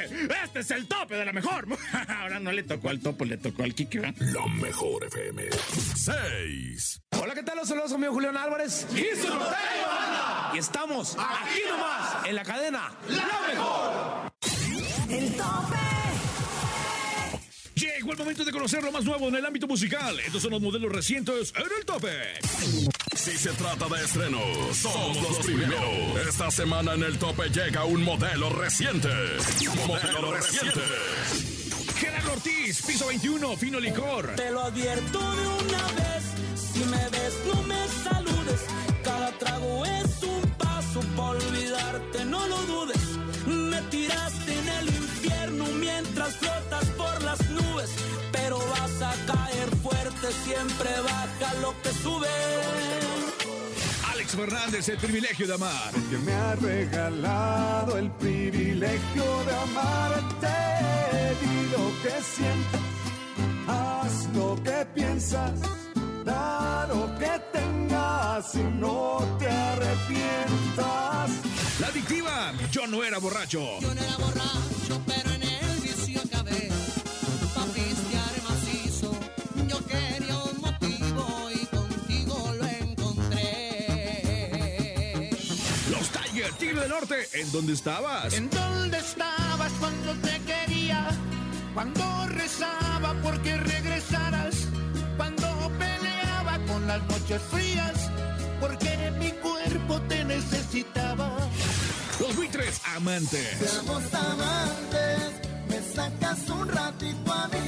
este 0.44 0.60
es 0.60 0.70
el 0.70 0.86
tope 0.86 1.16
de 1.16 1.24
la 1.24 1.32
mejor. 1.32 1.66
Ahora 2.08 2.40
no 2.40 2.50
le 2.50 2.62
tocó 2.62 2.88
al 2.88 3.00
topo, 3.00 3.24
le 3.24 3.36
tocó 3.36 3.62
al 3.64 3.74
Kiki, 3.74 3.98
¿verdad? 3.98 4.16
La 4.20 4.46
mejor 4.46 5.04
FM. 5.04 5.42
6. 5.96 6.83
Hola, 7.20 7.34
¿qué 7.34 7.42
tal? 7.42 7.56
Los 7.56 7.68
saludos, 7.68 7.92
amigo 7.92 8.12
Julián 8.12 8.36
Álvarez. 8.36 8.86
¡Y 8.92 9.20
su 9.20 9.28
norteño, 9.28 9.86
banda! 9.86 10.50
Y 10.54 10.58
estamos 10.58 11.16
Aquí 11.18 11.60
nomás. 11.70 12.26
en 12.26 12.34
la 12.34 12.42
cadena 12.44 12.92
¡La 13.08 13.40
mejor! 13.48 14.32
El 15.10 15.32
tope. 15.36 15.76
Llegó 17.74 18.12
el 18.12 18.18
momento 18.18 18.44
de 18.44 18.52
conocer 18.52 18.82
lo 18.84 18.92
más 18.92 19.04
nuevo 19.04 19.28
en 19.28 19.34
el 19.36 19.44
ámbito 19.46 19.66
musical. 19.66 20.18
Estos 20.20 20.42
son 20.42 20.52
los 20.52 20.60
modelos 20.62 20.92
recientes 20.92 21.52
en 21.56 21.64
el 21.78 21.84
tope. 21.84 22.34
Si 23.16 23.36
se 23.36 23.50
trata 23.52 23.86
de 23.88 24.04
estrenos, 24.04 24.76
somos 24.76 25.20
los 25.22 25.38
primeros. 25.38 26.26
Esta 26.28 26.50
semana 26.50 26.94
en 26.94 27.02
el 27.02 27.18
tope 27.18 27.48
llega 27.50 27.84
un 27.84 28.02
modelo 28.02 28.50
reciente. 28.50 29.08
Modelo 29.86 30.32
reciente. 30.34 30.80
Gerardo 31.98 32.32
Ortiz, 32.32 32.53
piso 32.73 33.06
21, 33.09 33.56
fino 33.56 33.78
licor. 33.78 34.35
Te 34.37 34.50
lo 34.50 34.62
advierto 34.62 35.18
de 35.18 35.47
una 35.47 35.83
vez, 36.00 36.25
si 36.56 36.78
me 36.85 37.09
ves 37.11 37.35
no 37.47 37.62
me 37.64 37.88
saludes, 38.02 38.61
cada 39.02 39.30
trago 39.33 39.85
es 39.85 40.23
un 40.23 40.50
paso 40.52 41.00
para 41.14 41.30
olvidarte, 41.30 42.25
no 42.25 42.47
lo 42.47 42.56
dudes, 42.62 43.02
me 43.47 43.83
tiraste 43.90 44.59
en 44.59 44.68
el 44.68 44.88
infierno 44.88 45.64
mientras 45.78 46.37
flotas 46.37 46.87
por 46.97 47.23
las 47.23 47.50
nubes, 47.50 47.90
pero 48.33 48.59
vas 48.59 49.02
a 49.02 49.14
caer 49.26 49.68
fuerte, 49.83 50.33
siempre 50.44 50.90
baja 51.02 51.54
lo 51.61 51.75
que 51.83 51.90
sube. 51.90 53.33
Alex 54.34 54.50
Fernández, 54.50 54.88
el 54.88 54.96
privilegio 54.98 55.46
de 55.46 55.54
amar. 55.54 55.92
que 56.10 56.18
me 56.18 56.32
ha 56.32 56.54
regalado 56.56 57.96
el 57.98 58.10
privilegio 58.12 59.24
de 59.46 59.54
amarte. 59.54 60.48
Di 61.40 61.70
lo 61.70 61.92
que 62.02 62.22
sientes, 62.22 62.80
haz 63.68 64.28
lo 64.34 64.60
que 64.62 64.86
piensas, 64.94 65.52
Da 66.24 66.86
lo 66.88 67.16
que 67.18 67.30
tengas 67.52 68.54
y 68.54 68.62
no 68.62 69.18
te 69.38 69.48
arrepientas. 69.48 71.30
La 71.80 71.86
adictiva, 71.88 72.52
yo 72.72 72.86
no 72.86 73.04
era 73.04 73.18
borracho. 73.18 73.78
Yo 73.80 73.94
no 73.94 74.00
era 74.00 74.16
borracho, 74.16 75.00
pero 75.06 75.30
en 75.30 75.43
Tigre 86.74 86.88
del 86.88 87.00
Norte, 87.00 87.28
¿en 87.34 87.52
dónde 87.52 87.72
estabas? 87.72 88.34
¿En 88.34 88.50
dónde 88.50 88.98
estabas 88.98 89.70
cuando 89.78 90.12
te 90.14 90.40
quería? 90.40 91.06
Cuando 91.72 92.26
rezaba 92.26 93.14
porque 93.22 93.56
regresaras. 93.56 94.66
Cuando 95.16 95.46
peleaba 95.78 96.58
con 96.66 96.84
las 96.88 97.00
noches 97.04 97.40
frías. 97.48 98.10
Porque 98.60 99.12
mi 99.20 99.30
cuerpo 99.30 100.00
te 100.08 100.24
necesitaba. 100.24 101.36
Los 102.18 102.34
buitres, 102.34 102.80
amantes. 102.96 103.80
Amantes, 104.12 105.30
me 105.68 105.80
sacas 105.94 106.48
un 106.48 106.68
ratito 106.68 107.32
a 107.32 107.48
mí 107.48 107.63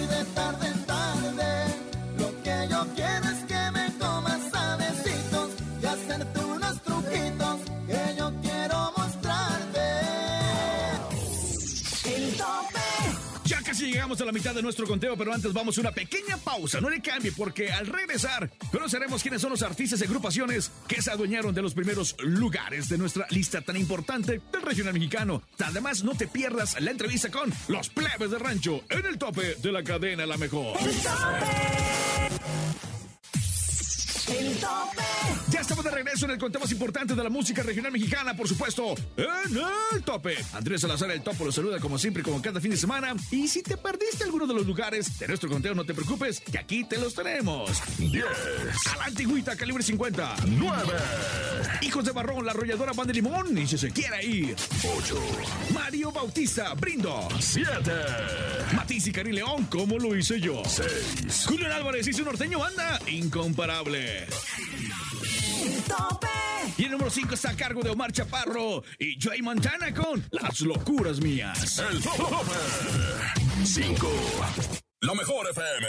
a 14.20 14.25
la 14.25 14.32
mitad 14.32 14.54
de 14.54 14.62
nuestro 14.62 14.87
conteo, 14.87 15.16
pero 15.16 15.32
antes 15.32 15.52
vamos 15.52 15.76
a 15.76 15.80
una 15.80 15.92
pequeña 15.92 16.37
pausa. 16.37 16.80
No 16.80 16.90
le 16.90 17.00
cambie, 17.00 17.32
porque 17.32 17.73
al 17.73 17.87
regresar 17.87 18.50
conoceremos 18.73 19.23
quiénes 19.23 19.42
son 19.42 19.50
los 19.50 19.62
artistas 19.62 20.00
y 20.00 20.04
agrupaciones 20.04 20.70
que 20.88 21.02
se 21.02 21.11
adueñaron 21.11 21.54
de 21.54 21.62
los 21.62 21.75
primeros 21.75 22.16
lugares 22.20 22.88
de 22.88 22.99
nuestra 22.99 23.26
lista 23.30 23.61
tan 23.61 23.76
importante 23.76 24.40
del 24.52 24.62
regional 24.62 24.94
mexicano. 24.94 25.42
Además, 25.64 26.04
no 26.04 26.14
te 26.14 26.26
pierdas 26.26 26.80
la 26.80 26.90
entrevista 26.90 27.30
con 27.30 27.52
los 27.68 27.88
plebes 27.88 28.30
de 28.30 28.38
rancho 28.38 28.82
en 28.90 29.06
el 29.06 29.18
tope 29.18 29.56
de 29.56 29.73
la 29.73 29.82
cadena 29.82 30.26
La 30.26 30.37
Mejor. 30.37 30.76
El 30.78 30.96
tope. 31.02 31.46
El 34.38 34.56
tope. 34.56 34.86
Estamos 35.76 35.92
de 35.92 36.02
regreso 36.02 36.25
en 36.25 36.30
el 36.30 36.38
conteo 36.38 36.59
más 36.59 36.73
importante 36.73 37.14
de 37.14 37.23
la 37.23 37.28
música 37.28 37.62
regional 37.62 37.92
mexicana, 37.92 38.35
por 38.35 38.49
supuesto, 38.49 38.95
en 39.14 39.61
el 39.95 40.02
tope. 40.02 40.35
Andrés 40.54 40.80
Salazar, 40.80 41.11
el 41.11 41.21
topo, 41.21 41.45
lo 41.45 41.52
saluda 41.52 41.78
como 41.80 41.99
siempre, 41.99 42.23
como 42.23 42.40
cada 42.40 42.62
fin 42.62 42.71
de 42.71 42.78
semana. 42.78 43.14
Y 43.30 43.47
si 43.47 43.62
te 43.62 43.76
perdiste 43.76 44.25
alguno 44.25 44.47
de 44.47 44.54
los 44.54 44.66
lugares 44.66 45.18
de 45.18 45.28
nuestro 45.28 45.50
conteo, 45.50 45.75
no 45.75 45.85
te 45.85 45.92
preocupes, 45.92 46.40
que 46.40 46.59
aquí 46.59 46.85
te 46.85 46.97
los 46.97 47.14
tenemos. 47.14 47.71
10. 47.99 48.25
A 48.90 48.97
la 48.97 49.04
antigüita, 49.04 49.54
calibre 49.54 49.83
50. 49.83 50.37
9. 50.47 50.92
Hijos 51.83 52.06
de 52.06 52.12
Barrón, 52.12 52.47
la 52.47 52.52
arrolladora 52.52 52.95
Pan 52.95 53.09
de 53.09 53.12
Limón. 53.12 53.59
Y 53.59 53.66
si 53.66 53.76
se 53.76 53.90
quiere 53.90 54.25
ir. 54.25 54.56
8. 54.97 55.21
Mario 55.75 56.11
Bautista, 56.11 56.73
Brindo. 56.73 57.28
7. 57.38 57.68
Matiz 58.75 59.09
y 59.09 59.12
Cari 59.12 59.33
León, 59.33 59.66
como 59.66 59.99
lo 59.99 60.16
hice 60.16 60.40
yo. 60.40 60.62
6. 60.64 61.45
Julián 61.49 61.73
Álvarez 61.73 62.09
y 62.09 62.14
su 62.14 62.25
norteño 62.25 62.64
anda 62.64 62.99
incomparable. 63.09 64.26
El 66.87 66.93
número 66.93 67.11
5 67.11 67.35
está 67.35 67.50
a 67.50 67.57
cargo 67.57 67.83
de 67.83 67.90
Omar 67.90 68.12
Chaparro 68.12 68.85
y 68.97 69.19
Joey 69.21 69.43
Montana 69.43 69.93
con 69.93 70.25
Las 70.31 70.61
locuras 70.61 71.21
mías. 71.21 71.81
El 71.81 72.00
tope. 72.00 72.14
5. 73.64 74.09
La 75.00 75.14
mejor 75.14 75.50
FM. 75.50 75.88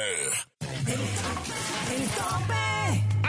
El 1.93 2.09
tope. 2.09 2.66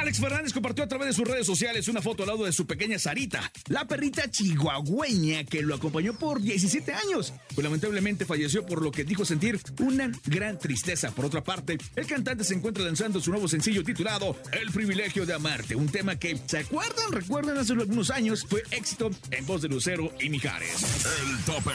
Alex 0.09 0.21
Fernández 0.21 0.55
compartió 0.55 0.85
a 0.85 0.89
través 0.89 1.09
de 1.09 1.13
sus 1.13 1.29
redes 1.29 1.47
sociales 1.47 1.87
una 1.87 2.01
foto 2.01 2.23
al 2.23 2.31
lado 2.31 2.47
de 2.47 2.53
su 2.53 2.67
pequeña 2.67 2.99
Sarita, 2.99 3.53
la 3.67 3.87
perrita 3.87 4.31
chihuahueña 4.31 5.45
que 5.45 5.61
lo 5.61 5.75
acompañó 5.75 6.15
por 6.15 6.41
17 6.41 6.95
años. 6.95 7.35
Pues 7.55 7.63
lamentablemente 7.63 8.25
falleció 8.25 8.65
por 8.65 8.81
lo 8.81 8.91
que 8.91 9.05
dijo 9.05 9.27
sentir 9.27 9.61
una 9.81 10.11
gran 10.25 10.59
tristeza. 10.59 11.11
Por 11.11 11.27
otra 11.27 11.45
parte, 11.45 11.77
el 11.95 12.07
cantante 12.07 12.43
se 12.45 12.55
encuentra 12.55 12.85
lanzando 12.85 13.21
su 13.21 13.31
nuevo 13.31 13.49
sencillo 13.49 13.85
titulado 13.85 14.35
El 14.51 14.71
privilegio 14.71 15.27
de 15.27 15.35
amarte, 15.35 15.77
un 15.77 15.91
tema 15.91 16.19
que, 16.19 16.39
¿se 16.47 16.61
acuerdan? 16.61 17.13
Recuerdan 17.13 17.59
hace 17.59 17.75
algunos 17.75 18.09
años 18.09 18.47
fue 18.49 18.63
éxito 18.71 19.11
en 19.31 19.45
voz 19.45 19.61
de 19.61 19.69
Lucero 19.69 20.11
y 20.19 20.31
Mijares. 20.31 21.05
El 21.21 21.45
tope. 21.45 21.75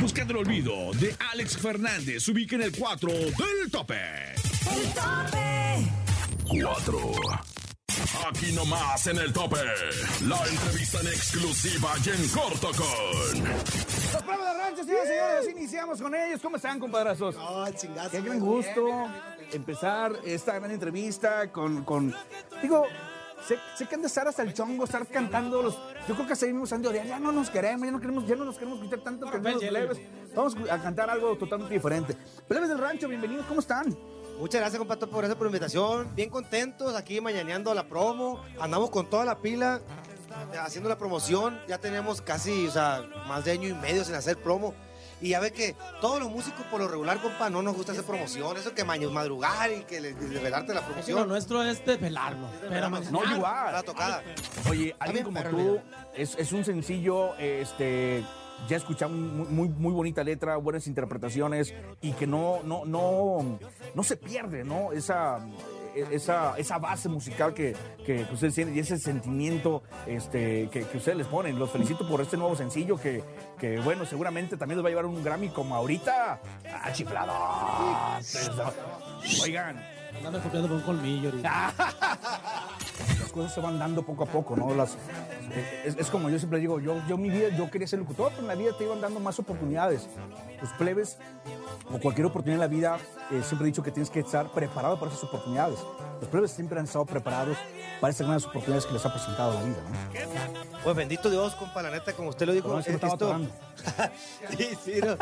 Buscando 0.00 0.32
el 0.32 0.38
olvido 0.38 0.94
de 0.94 1.14
Alex 1.30 1.58
Fernández, 1.58 2.26
ubica 2.28 2.56
en 2.56 2.62
el 2.62 2.72
4 2.72 3.12
del 3.12 3.70
tope. 3.70 4.00
El 4.72 4.94
tope. 4.94 5.92
4. 6.48 7.55
Aquí 8.28 8.52
nomás 8.52 9.06
en 9.06 9.18
el 9.18 9.32
tope. 9.32 9.56
La 10.26 10.38
entrevista 10.46 11.00
en 11.00 11.06
exclusiva 11.06 11.94
y 12.04 12.08
en 12.08 12.28
corto 12.28 12.70
con. 12.72 13.44
Los 13.44 14.22
pruebas 14.22 14.52
de 14.52 14.58
rancho, 14.58 14.84
señoras 14.84 15.06
y 15.06 15.08
señores, 15.08 15.48
iniciamos 15.50 16.02
con 16.02 16.14
ellos. 16.14 16.40
¿Cómo 16.42 16.56
están, 16.56 16.80
compadrazos? 16.80 17.36
Qué 18.10 18.20
gran 18.20 18.40
gusto 18.40 18.88
empezar 19.52 20.12
esta 20.24 20.58
gran 20.58 20.72
entrevista 20.72 21.52
con, 21.52 21.84
con 21.84 22.12
digo, 22.60 22.84
sé, 23.46 23.56
sé 23.76 23.86
que 23.86 23.94
han 23.94 24.00
de 24.00 24.08
estar 24.08 24.26
hasta 24.26 24.42
el 24.42 24.52
chongo, 24.52 24.84
estar 24.84 25.06
cantando 25.06 25.62
los, 25.62 25.78
yo 26.08 26.16
creo 26.16 26.26
que 26.26 26.46
mismo 26.52 26.66
han 26.74 26.82
de 26.82 26.88
odiar, 26.88 27.06
ya 27.06 27.20
no 27.20 27.30
nos 27.30 27.48
queremos, 27.50 27.86
ya 27.86 27.92
no 27.92 28.00
queremos, 28.00 28.26
ya 28.26 28.34
no 28.34 28.44
nos 28.44 28.58
queremos 28.58 28.80
quitar 28.80 28.98
tanto 29.00 29.30
que. 29.30 29.38
Vamos 30.34 30.56
a 30.68 30.82
cantar 30.82 31.08
algo 31.08 31.36
totalmente 31.36 31.74
diferente. 31.74 32.16
Plebes 32.48 32.68
del 32.68 32.78
rancho, 32.78 33.08
bienvenidos, 33.08 33.46
¿cómo 33.46 33.60
están? 33.60 33.96
Muchas 34.38 34.60
gracias, 34.60 34.78
compadre, 34.78 35.06
por 35.06 35.24
esa 35.24 35.34
por 35.34 35.46
la 35.46 35.48
invitación. 35.48 36.14
Bien 36.14 36.30
contentos 36.30 36.94
aquí 36.94 37.20
mañaneando 37.20 37.72
la 37.74 37.84
promo. 37.88 38.42
Andamos 38.60 38.90
con 38.90 39.08
toda 39.08 39.24
la 39.24 39.38
pila 39.38 39.80
eh, 40.52 40.58
haciendo 40.58 40.88
la 40.88 40.98
promoción. 40.98 41.58
Ya 41.68 41.78
tenemos 41.78 42.20
casi, 42.20 42.66
o 42.66 42.70
sea, 42.70 43.02
más 43.26 43.44
de 43.44 43.52
año 43.52 43.68
y 43.68 43.74
medio 43.74 44.04
sin 44.04 44.14
hacer 44.14 44.36
promo. 44.36 44.74
Y 45.18 45.30
ya 45.30 45.40
ve 45.40 45.50
que 45.50 45.74
todos 46.02 46.20
los 46.20 46.30
músicos 46.30 46.66
por 46.66 46.78
lo 46.78 46.88
regular, 46.88 47.18
compa, 47.22 47.48
no 47.48 47.62
nos 47.62 47.74
gusta 47.74 47.92
hacer 47.92 48.04
promoción. 48.04 48.54
Eso 48.58 48.74
que 48.74 48.84
maños 48.84 49.10
madrugar 49.10 49.72
y 49.72 49.84
que 49.84 49.98
desvelarte 50.02 50.74
la 50.74 50.80
Lo 50.82 50.86
promoción. 50.86 51.26
nuestro 51.26 51.62
es 51.62 51.84
de 51.86 51.96
pelarnos. 51.96 52.50
Pero 52.68 52.90
No, 52.90 53.24
igual. 53.34 53.72
La 53.72 53.82
tocada. 53.82 54.22
Oye, 54.68 54.94
alguien 54.98 55.24
como 55.24 55.42
tú, 55.42 55.80
es, 56.14 56.34
es 56.38 56.52
un 56.52 56.66
sencillo, 56.66 57.34
este, 57.36 58.22
ya 58.68 58.76
escuchamos 58.76 59.16
muy, 59.16 59.46
muy, 59.46 59.68
muy 59.68 59.92
bonita 59.92 60.24
letra, 60.24 60.56
buenas 60.56 60.86
interpretaciones 60.86 61.74
y 62.00 62.12
que 62.12 62.26
no, 62.26 62.60
no, 62.64 62.84
no, 62.84 63.58
no 63.94 64.02
se 64.02 64.16
pierde, 64.16 64.64
¿no? 64.64 64.92
Esa, 64.92 65.46
esa, 65.94 66.56
esa 66.58 66.78
base 66.78 67.08
musical 67.08 67.54
que, 67.54 67.74
que 68.04 68.26
ustedes 68.32 68.54
tienen 68.54 68.76
y 68.76 68.80
ese 68.80 68.98
sentimiento 68.98 69.82
este, 70.06 70.68
que, 70.70 70.84
que 70.84 70.98
ustedes 70.98 71.18
les 71.18 71.26
ponen. 71.26 71.58
Los 71.58 71.70
felicito 71.70 72.06
por 72.08 72.20
este 72.20 72.36
nuevo 72.36 72.56
sencillo 72.56 72.98
que, 72.98 73.22
que, 73.58 73.80
bueno, 73.80 74.04
seguramente 74.04 74.56
también 74.56 74.78
les 74.78 74.84
va 74.84 74.88
a 74.88 74.90
llevar 74.90 75.06
un 75.06 75.22
Grammy 75.22 75.48
como 75.48 75.74
ahorita. 75.74 76.40
¡Ah, 76.72 76.92
chiflado! 76.92 77.32
Oigan. 79.42 79.82
Andando 80.16 80.40
copiando 80.40 80.68
por 80.68 80.78
un 80.78 80.82
colmillo 80.82 81.30
ahorita. 81.30 81.74
cosas 83.36 83.54
se 83.54 83.60
van 83.60 83.78
dando 83.78 84.02
poco 84.02 84.24
a 84.24 84.26
poco, 84.26 84.56
¿no? 84.56 84.74
Las, 84.74 84.96
es, 85.84 85.96
es 85.96 86.10
como 86.10 86.28
yo 86.28 86.38
siempre 86.38 86.58
digo, 86.58 86.80
yo, 86.80 87.00
yo 87.08 87.16
mi 87.16 87.30
vida, 87.30 87.48
yo 87.56 87.70
quería 87.70 87.86
ser 87.86 87.98
locutor, 88.00 88.30
pero 88.30 88.42
en 88.42 88.48
la 88.48 88.54
vida 88.54 88.72
te 88.76 88.84
iban 88.84 89.00
dando 89.00 89.20
más 89.20 89.38
oportunidades. 89.38 90.08
Los 90.60 90.70
plebes, 90.72 91.18
o 91.92 91.98
cualquier 91.98 92.26
oportunidad 92.26 92.56
en 92.64 92.70
la 92.70 92.74
vida, 92.74 92.98
eh, 93.30 93.42
siempre 93.44 93.66
he 93.66 93.70
dicho 93.70 93.82
que 93.82 93.90
tienes 93.92 94.10
que 94.10 94.20
estar 94.20 94.50
preparado 94.50 94.98
para 94.98 95.10
esas 95.12 95.24
oportunidades. 95.24 95.78
Los 96.20 96.28
plebes 96.30 96.50
siempre 96.50 96.78
han 96.78 96.86
estado 96.86 97.04
preparados 97.06 97.56
para 98.00 98.10
esas 98.10 98.26
grandes 98.26 98.46
oportunidades 98.46 98.86
que 98.86 98.94
les 98.94 99.04
ha 99.06 99.12
presentado 99.12 99.54
la 99.54 99.62
vida, 99.62 99.76
¿no? 99.90 100.78
Pues 100.82 100.96
bendito 100.96 101.30
Dios, 101.30 101.54
compa, 101.56 101.82
la 101.82 101.90
neta, 101.90 102.12
como 102.14 102.30
usted 102.30 102.46
lo 102.46 102.52
dijo. 102.52 102.66
Perdón, 102.68 102.80
es 102.80 102.88
estaba 102.88 103.12
esto- 103.12 103.36
sí, 104.56 104.68
sí, 104.84 105.00
no. 105.04 105.16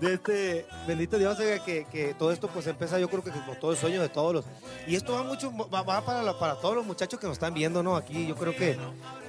De 0.00 0.14
este, 0.14 0.66
bendito 0.86 1.16
Dios, 1.18 1.38
oiga, 1.38 1.64
que, 1.64 1.84
que 1.86 2.14
todo 2.14 2.32
esto 2.32 2.48
pues 2.48 2.66
empieza 2.66 2.98
yo 2.98 3.08
creo 3.08 3.22
que 3.22 3.30
como 3.30 3.54
todo 3.54 3.70
el 3.70 3.76
sueño 3.76 4.02
de 4.02 4.08
todos 4.08 4.34
los... 4.34 4.44
Y 4.86 4.96
esto 4.96 5.12
va 5.14 5.22
mucho, 5.22 5.52
va, 5.56 5.82
va 5.82 6.04
para, 6.04 6.22
la- 6.22 6.38
para 6.38 6.56
todos 6.56 6.74
los 6.74 6.84
muchachos 6.84 7.18
que 7.20 7.26
nos 7.26 7.34
están 7.34 7.54
viendo, 7.54 7.82
¿no? 7.82 7.96
Aquí 7.96 8.26
yo 8.26 8.34
creo 8.34 8.54
que, 8.54 8.76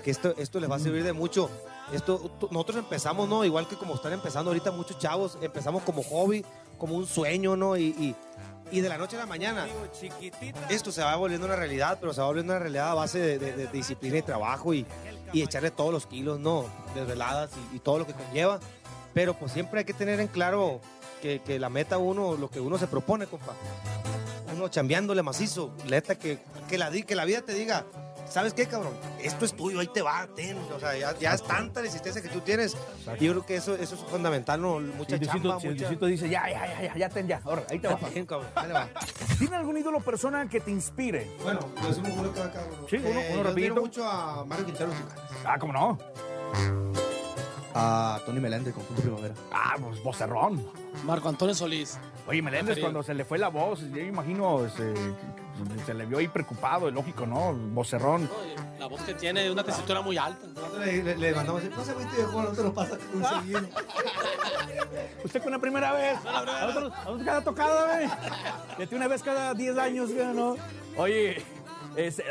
que 0.04 0.12
esto, 0.12 0.34
esto 0.38 0.60
les 0.60 0.70
va 0.70 0.76
a 0.76 0.80
servir 0.80 1.04
de 1.04 1.14
mucho. 1.14 1.50
Esto, 1.94 2.32
nosotros 2.52 2.78
empezamos, 2.78 3.30
¿no? 3.30 3.46
Igual 3.46 3.68
que 3.68 3.76
como 3.78 3.96
están 3.96 4.14
empezando 4.14 4.50
ahorita 4.50 4.72
muchos 4.72 4.98
chavos, 4.98 5.38
empezamos 5.42 5.84
como 5.84 6.02
hobby, 6.04 6.44
como 6.78 6.96
un 6.96 7.06
sueño, 7.08 7.56
¿no? 7.56 7.78
Y, 7.78 7.84
y, 8.00 8.16
y 8.72 8.82
de 8.82 8.90
la 8.90 8.98
noche 8.98 9.16
a 9.16 9.20
la 9.20 9.26
mañana, 9.28 9.68
esto 10.70 10.92
se 10.92 11.04
va 11.04 11.16
volviendo 11.16 11.46
una 11.46 11.56
realidad, 11.56 12.00
pero 12.02 12.12
se 12.12 12.22
va 12.22 12.28
volviendo 12.28 12.54
una 12.54 12.60
realidad 12.60 12.90
a 12.90 12.94
base 12.96 13.20
de, 13.20 13.38
de- 13.40 13.54
de 13.56 13.68
disciplina 13.68 14.18
y 14.18 14.24
trabajo 14.24 14.74
y, 14.74 14.86
y 15.32 15.44
echarle 15.44 15.70
todos 15.70 15.94
los 15.94 16.08
kilos, 16.08 16.40
¿no? 16.40 16.66
Desveladas 16.96 17.52
y, 17.72 17.76
y 17.76 17.80
todo 17.80 18.00
lo 18.00 18.08
que 18.08 18.14
conlleva. 18.14 18.60
Pero 19.16 19.34
pues 19.34 19.52
siempre 19.54 19.80
hay 19.80 19.86
que 19.86 19.94
tener 19.94 20.20
en 20.20 20.28
claro 20.28 20.80
que, 21.24 21.40
que 21.42 21.58
la 21.58 21.70
meta 21.70 21.98
uno, 21.98 22.36
lo 22.36 22.50
que 22.52 22.60
uno 22.60 22.78
se 22.78 22.86
propone, 22.86 23.26
compa. 23.26 23.54
Uno 24.54 24.68
chambeándole 24.68 25.24
macizo, 25.24 25.74
neta 25.90 26.16
que, 26.16 26.38
que, 26.70 26.78
la, 26.78 26.92
di- 26.92 27.02
que 27.04 27.16
la 27.16 27.26
vida 27.26 27.42
te 27.42 27.54
diga, 27.54 27.86
¿sabes 28.30 28.54
qué, 28.54 28.68
cabrón? 28.68 28.94
Esto 29.22 29.44
es 29.46 29.54
tuyo, 29.56 29.80
ahí 29.80 29.88
te 29.88 30.02
va, 30.02 30.28
ten. 30.36 30.58
O 30.74 30.80
sea, 30.80 30.96
ya, 30.98 31.18
ya 31.18 31.34
es 31.34 31.44
tanta 31.44 31.80
la 31.80 31.88
existencia 31.88 32.22
que 32.22 32.28
tú 32.30 32.42
tienes. 32.42 32.76
Y 33.20 33.26
yo 33.26 33.32
creo 33.32 33.46
que 33.46 33.56
eso, 33.56 33.74
eso 33.76 33.96
es 33.96 34.02
fundamental, 34.02 34.62
¿no? 34.62 34.80
Mucha 34.80 35.18
Si 35.18 35.26
chamba, 35.26 35.60
si 35.60 35.68
mucha... 35.68 35.80
Diosito 35.80 36.06
dice, 36.06 36.30
ya, 36.30 36.50
ya, 36.50 36.68
ya, 36.68 36.82
ya, 36.84 36.96
ya 36.96 37.10
ten 37.10 37.28
ya, 37.28 37.42
ahora, 37.44 37.64
ahí 37.70 37.80
te 37.80 37.88
va. 37.88 37.96
Bien, 38.14 38.26
cabrón, 38.26 38.50
ahí 38.56 38.72
va. 38.72 38.90
¿Tiene 39.40 39.56
algún 39.56 39.78
ídolo 39.78 40.00
persona 40.02 40.48
que 40.48 40.60
te 40.60 40.72
inspire? 40.72 41.32
Bueno, 41.42 41.60
yo 41.82 41.88
decimos 41.88 42.12
uno 42.18 42.32
cada 42.34 42.52
cabrón. 42.52 42.86
Sí, 42.90 42.98
uno, 42.98 43.08
Eh, 43.20 43.28
uno 43.32 43.38
yo 43.38 43.44
rapidito. 43.44 43.82
mucho 43.82 44.06
a 44.08 44.44
Mario 44.46 44.66
Quintero. 44.66 44.92
Ah, 45.46 45.58
¿cómo 45.60 45.72
no? 45.74 45.98
A 47.78 48.22
Tony 48.26 48.40
Meléndez, 48.40 48.74
conjunto 48.74 49.02
primavera. 49.02 49.34
Ah, 49.52 49.76
pues 49.82 50.02
vocerrón. 50.02 50.66
Marco 51.04 51.28
Antonio 51.28 51.54
Solís. 51.54 52.00
Oye, 52.26 52.42
Meléndez, 52.42 52.68
Preferido. 52.76 52.86
cuando 52.88 53.04
se 53.04 53.14
le 53.14 53.26
fue 53.26 53.38
la 53.38 53.50
voz, 53.50 53.82
yo 53.92 54.00
imagino, 54.00 54.66
este, 54.66 54.94
se 55.86 55.94
le 55.94 56.06
vio 56.06 56.20
ahí 56.20 56.30
preocupado, 56.30 56.90
lógico, 56.90 57.26
¿no? 57.28 57.54
Vocerrón. 57.54 58.30
La 58.80 58.88
voz 58.88 59.02
que 59.02 59.14
tiene 59.14 59.52
una 59.52 59.64
tesitura 59.64 60.02
muy 60.02 60.18
alta. 60.18 60.48
Le, 60.80 61.04
le, 61.04 61.18
le 61.18 61.36
mandamos, 61.36 61.64
no 61.66 61.84
se 61.84 61.94
viste 61.96 62.16
viejo, 62.16 62.42
no 62.42 62.50
te 62.50 62.64
lo 62.64 62.74
pasa 62.74 62.98
muy 63.14 63.26
seguido. 63.26 63.60
Usted 65.26 65.44
con 65.44 65.52
la 65.52 65.60
primera 65.60 65.92
vez. 65.92 66.18
A 66.26 66.46
nosotros, 66.46 66.94
a 66.94 67.04
nosotros 67.04 67.26
cada 67.26 67.42
tocada, 67.44 67.96
güey. 67.98 68.08
Ya 68.08 68.88
tiene 68.88 68.96
una 68.96 69.08
vez 69.10 69.22
cada 69.22 69.54
10 69.54 69.78
años, 69.78 70.14
güey, 70.14 70.28
¿no? 70.34 70.56
Oye, 70.98 71.44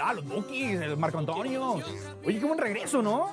ah, 0.02 0.14
los 0.14 0.24
Bookies, 0.26 0.80
el 0.80 0.96
Marco 0.96 1.18
Antonio. 1.18 1.80
Oye, 2.24 2.38
qué 2.38 2.46
buen 2.46 2.58
regreso, 2.58 3.02
¿no? 3.02 3.30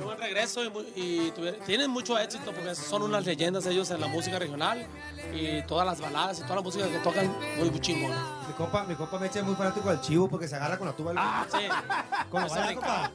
Qué 0.00 0.04
buen 0.06 0.18
regreso 0.18 0.64
y, 0.64 0.68
y 0.96 1.32
tienen 1.66 1.90
mucho 1.90 2.18
éxito 2.18 2.52
porque 2.52 2.74
son 2.74 3.02
unas 3.02 3.24
leyendas 3.26 3.66
ellos 3.66 3.90
en 3.90 4.00
la 4.00 4.06
música 4.06 4.38
regional 4.38 4.86
y 5.34 5.62
todas 5.66 5.86
las 5.86 6.00
baladas 6.00 6.38
y 6.38 6.42
toda 6.42 6.56
la 6.56 6.62
música 6.62 6.88
que 6.88 6.98
tocan 6.98 7.30
muy, 7.58 7.70
muy 7.70 7.80
chingón. 7.80 8.10
Mi 8.48 8.54
compa, 8.54 8.84
mi 8.84 8.94
compa 8.94 9.18
Meche 9.18 9.40
es 9.40 9.44
muy 9.44 9.54
fanático 9.54 9.90
del 9.90 10.00
chivo 10.00 10.26
porque 10.28 10.48
se 10.48 10.56
agarra 10.56 10.78
con 10.78 10.86
la 10.88 10.94
tuba. 10.96 11.12
Ah, 11.16 11.46
sí. 11.50 11.58
Con 12.30 12.40
la 12.42 12.46
Ese 12.46 12.54
bala, 12.56 12.66
brinca. 12.68 13.12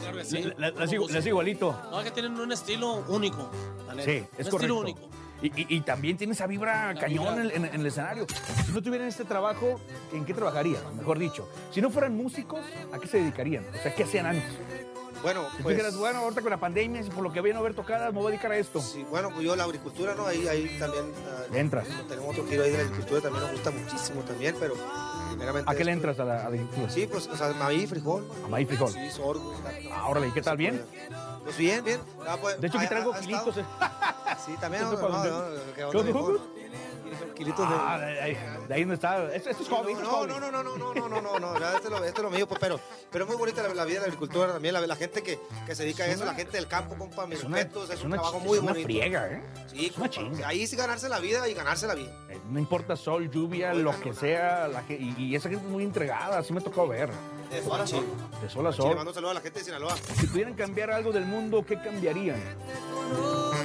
Claro 0.00 0.16
que 0.18 0.24
sí. 0.24 0.36
Digo 0.96 1.20
igualito. 1.28 1.78
No, 1.90 1.98
es 2.00 2.04
que 2.06 2.10
tienen 2.12 2.38
un 2.38 2.50
estilo 2.52 3.04
único. 3.08 3.50
la. 3.94 4.02
Sí, 4.02 4.10
un 4.18 4.24
es 4.38 4.46
estilo 4.46 4.50
correcto. 4.50 4.78
único. 4.78 5.00
Y, 5.42 5.46
y- 5.48 5.66
y 5.76 5.80
también 5.80 6.16
tiene 6.16 6.32
esa 6.34 6.46
vibra 6.46 6.94
cañón 6.94 7.40
en, 7.40 7.50
en- 7.50 7.64
en 7.74 7.80
el 7.80 7.86
escenario. 7.86 8.24
Si 8.64 8.70
no 8.72 8.80
tuvieran 8.80 9.08
este 9.08 9.24
trabajo, 9.24 9.80
¿en 10.12 10.24
qué 10.24 10.32
trabajarían? 10.32 10.80
Mejor 10.96 11.18
dicho. 11.18 11.48
Si 11.72 11.80
no 11.82 11.90
fueran 11.90 12.16
músicos, 12.16 12.60
¿a 12.92 12.98
qué 13.00 13.08
se 13.08 13.18
dedicarían? 13.18 13.66
O 13.68 13.82
sea, 13.82 13.92
¿qué 13.94 14.04
hacían 14.04 14.26
antes? 14.26 14.44
Bueno, 15.22 15.48
Si 15.50 15.56
tú 15.58 15.62
pues... 15.62 15.76
dijeras, 15.76 15.96
bueno, 15.96 16.18
ahorita 16.20 16.42
con 16.42 16.50
la 16.50 16.56
pandemia, 16.60 17.02
si 17.02 17.10
por 17.10 17.22
lo 17.22 17.32
que 17.32 17.40
voy 17.40 17.50
a 17.52 17.60
ver 17.60 17.74
tocadas, 17.74 18.12
me 18.12 18.18
voy 18.18 18.28
a 18.28 18.30
dedicar 18.30 18.52
a 18.52 18.56
esto. 18.56 18.80
Sí, 18.80 19.04
bueno, 19.08 19.30
pues 19.30 19.44
yo 19.44 19.54
la 19.54 19.64
agricultura, 19.64 20.14
¿no? 20.14 20.26
Ahí, 20.26 20.46
ahí 20.48 20.76
también... 20.78 21.04
Le 21.50 21.60
entras. 21.60 21.86
Tenemos 22.08 22.30
otro 22.30 22.46
giro 22.46 22.64
ahí 22.64 22.70
de 22.70 22.78
la 22.78 22.82
agricultura, 22.84 23.20
también 23.20 23.42
nos 23.44 23.52
gusta 23.52 23.70
muchísimo 23.70 24.20
también, 24.22 24.56
pero 24.58 24.74
primeramente... 25.28 25.70
¿A 25.70 25.74
qué 25.74 25.84
le 25.84 25.92
entras 25.92 26.18
a 26.18 26.24
la 26.24 26.46
agricultura? 26.46 26.90
Sí, 26.90 27.06
pues, 27.06 27.26
o 27.28 27.36
sea, 27.36 27.52
maíz, 27.52 27.88
frijol. 27.88 28.26
A 28.44 28.48
maíz, 28.48 28.66
frijol. 28.68 28.90
Sí, 28.90 29.10
sorgo. 29.10 29.54
Ah, 29.92 30.08
órale, 30.08 30.28
¿y 30.28 30.32
qué 30.32 30.42
tal? 30.42 30.56
¿Bien? 30.56 30.82
Pues 31.44 31.56
bien, 31.56 31.84
bien. 31.84 32.00
Ah, 32.26 32.36
pues, 32.40 32.60
De 32.60 32.66
hecho, 32.66 32.78
aquí 32.78 32.88
traigo 32.88 33.12
kilitos. 33.14 33.56
eh. 33.58 33.64
Sí, 34.44 34.52
también, 34.60 34.82
no, 34.90 34.92
no, 34.92 35.08
no, 35.24 36.38
Kilitos 37.44 37.68
de... 37.68 37.74
Ah, 37.78 37.98
de 37.98 38.20
ahí, 38.20 38.38
de 38.68 38.74
ahí 38.74 38.80
donde 38.82 38.94
está. 38.94 39.34
Esto, 39.34 39.50
esto 39.50 39.62
es 39.62 39.68
hobby, 39.68 39.92
esto 39.92 40.02
es 40.04 40.08
No, 40.08 40.14
hobby. 40.16 40.28
no, 40.28 40.40
no, 40.40 40.50
no, 40.50 40.62
no, 40.62 40.76
no, 40.76 40.94
no, 40.94 41.08
no, 41.08 41.38
no, 41.38 41.38
no, 41.40 41.54
esto, 41.56 41.78
es 41.88 41.90
lo, 41.90 42.04
esto 42.04 42.20
es 42.20 42.22
lo 42.24 42.30
mío, 42.30 42.46
pues, 42.46 42.60
pero, 42.60 42.78
pero 43.10 43.24
es 43.24 43.28
muy 43.30 43.36
bonita 43.38 43.62
la, 43.62 43.74
la 43.74 43.84
vida 43.84 43.96
de 43.96 44.00
la 44.00 44.06
agricultura 44.06 44.52
también, 44.52 44.74
la, 44.74 44.80
la 44.80 44.96
gente 44.96 45.22
que, 45.22 45.38
que 45.66 45.74
se 45.74 45.82
dedica 45.84 46.04
a 46.04 46.06
eso, 46.06 46.24
la 46.24 46.34
gente 46.34 46.56
del 46.56 46.66
campo, 46.68 46.96
compa, 46.96 47.26
mis 47.26 47.38
Es 47.38 47.44
una- 47.44 47.56
respetos, 47.56 47.90
es, 47.90 47.96
es 47.96 48.00
un 48.00 48.06
una 48.08 48.16
trabajo 48.16 48.40
muy 48.40 48.56
es 48.58 48.62
una 48.62 48.72
bonito. 48.72 48.86
friega, 48.88 49.26
¿eh? 49.28 49.42
Sí, 49.68 49.90
compa, 49.90 50.46
ahí 50.46 50.66
sí 50.66 50.76
ganarse 50.76 51.08
la 51.08 51.18
vida 51.18 51.48
y 51.48 51.54
ganarse 51.54 51.86
la 51.86 51.94
vida. 51.94 52.12
Eh, 52.28 52.38
No 52.48 52.58
importa 52.58 52.96
sol, 52.96 53.30
lluvia, 53.30 53.74
lo 53.74 53.98
que 54.00 54.12
sea, 54.14 54.68
la 54.68 54.82
y, 54.88 55.14
y 55.18 55.34
esa 55.36 55.48
gente 55.48 55.64
es 55.64 55.70
muy 55.70 55.84
entregada, 55.84 56.38
así 56.38 56.52
me 56.52 56.60
tocó 56.60 56.86
ver. 56.86 57.10
De 57.50 57.62
sol 57.62 57.80
a 57.80 57.86
sol. 57.86 58.04
De 58.40 58.48
sol 58.48 58.66
a 58.66 58.72
Sí, 58.72 58.78
le 58.78 58.82
sol. 58.84 58.96
mando 58.96 59.10
un 59.10 59.14
saludo 59.14 59.30
a 59.30 59.34
la 59.34 59.40
gente 59.40 59.58
de 59.58 59.64
Sinaloa. 59.66 59.94
Si 60.18 60.26
pudieran 60.26 60.54
cambiar 60.54 60.90
algo 60.90 61.12
del 61.12 61.26
mundo, 61.26 61.62
¿qué 61.66 61.74
cambiarían? 61.80 62.40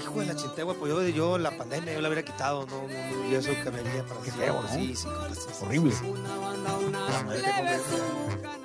Hijo 0.10 0.20
de 0.22 0.26
la 0.26 0.36
chintegua, 0.36 0.74
pues 0.76 0.92
yo, 0.92 1.02
yo 1.10 1.38
la 1.38 1.52
pandemia 1.58 1.94
yo 1.94 2.02
la 2.02 2.08
hubiera 2.10 2.24
quitado, 2.24 2.66
no, 2.66 2.82
no, 2.82 2.88
no, 2.88 3.28
y 3.30 3.36
eso 3.36 3.52
cambiaría 3.64 4.04
para 4.04 4.22
Qué 4.22 4.32
feo, 4.32 4.62
¿no? 4.62 4.68
Sí, 4.70 4.96
sí, 4.96 5.08
sí, 5.34 5.36
sí, 5.60 5.66
Horrible. 5.66 5.92
sí, 5.92 5.98
sí. 6.06 6.14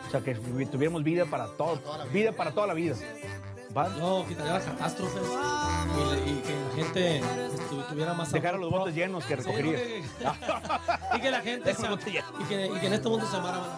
O 0.06 0.10
sea, 0.10 0.20
que 0.20 0.34
tuviéramos 0.34 1.02
vida 1.02 1.24
para 1.26 1.46
todo, 1.48 1.78
vida 2.12 2.32
para 2.32 2.52
toda 2.52 2.66
la 2.68 2.74
vida. 2.74 2.94
¿Va? 3.76 3.88
Yo 3.96 4.24
quitaría 4.28 4.52
las 4.52 4.64
catástrofes 4.64 5.22
y, 6.26 6.30
y 6.30 6.34
que 6.42 6.52
la 6.54 6.74
gente 6.84 7.22
tuviera 7.88 8.12
más 8.12 8.30
Dejar 8.30 8.54
a 8.56 8.58
los 8.58 8.70
botes 8.70 8.94
llenos 8.94 9.24
que 9.24 9.34
Sí, 9.34 9.40
recogería. 9.42 9.72
porque- 9.72 11.16
y 11.16 11.20
que 11.20 11.30
la 11.30 11.40
gente 11.40 11.74
se- 11.74 11.86
y 11.86 12.44
que, 12.44 12.66
y 12.66 12.78
que 12.80 12.86
en 12.86 12.92
este 12.92 13.08
mundo 13.08 13.26
se 13.30 13.36
amara 13.36 13.58
más 13.60 13.68
la 13.68 13.76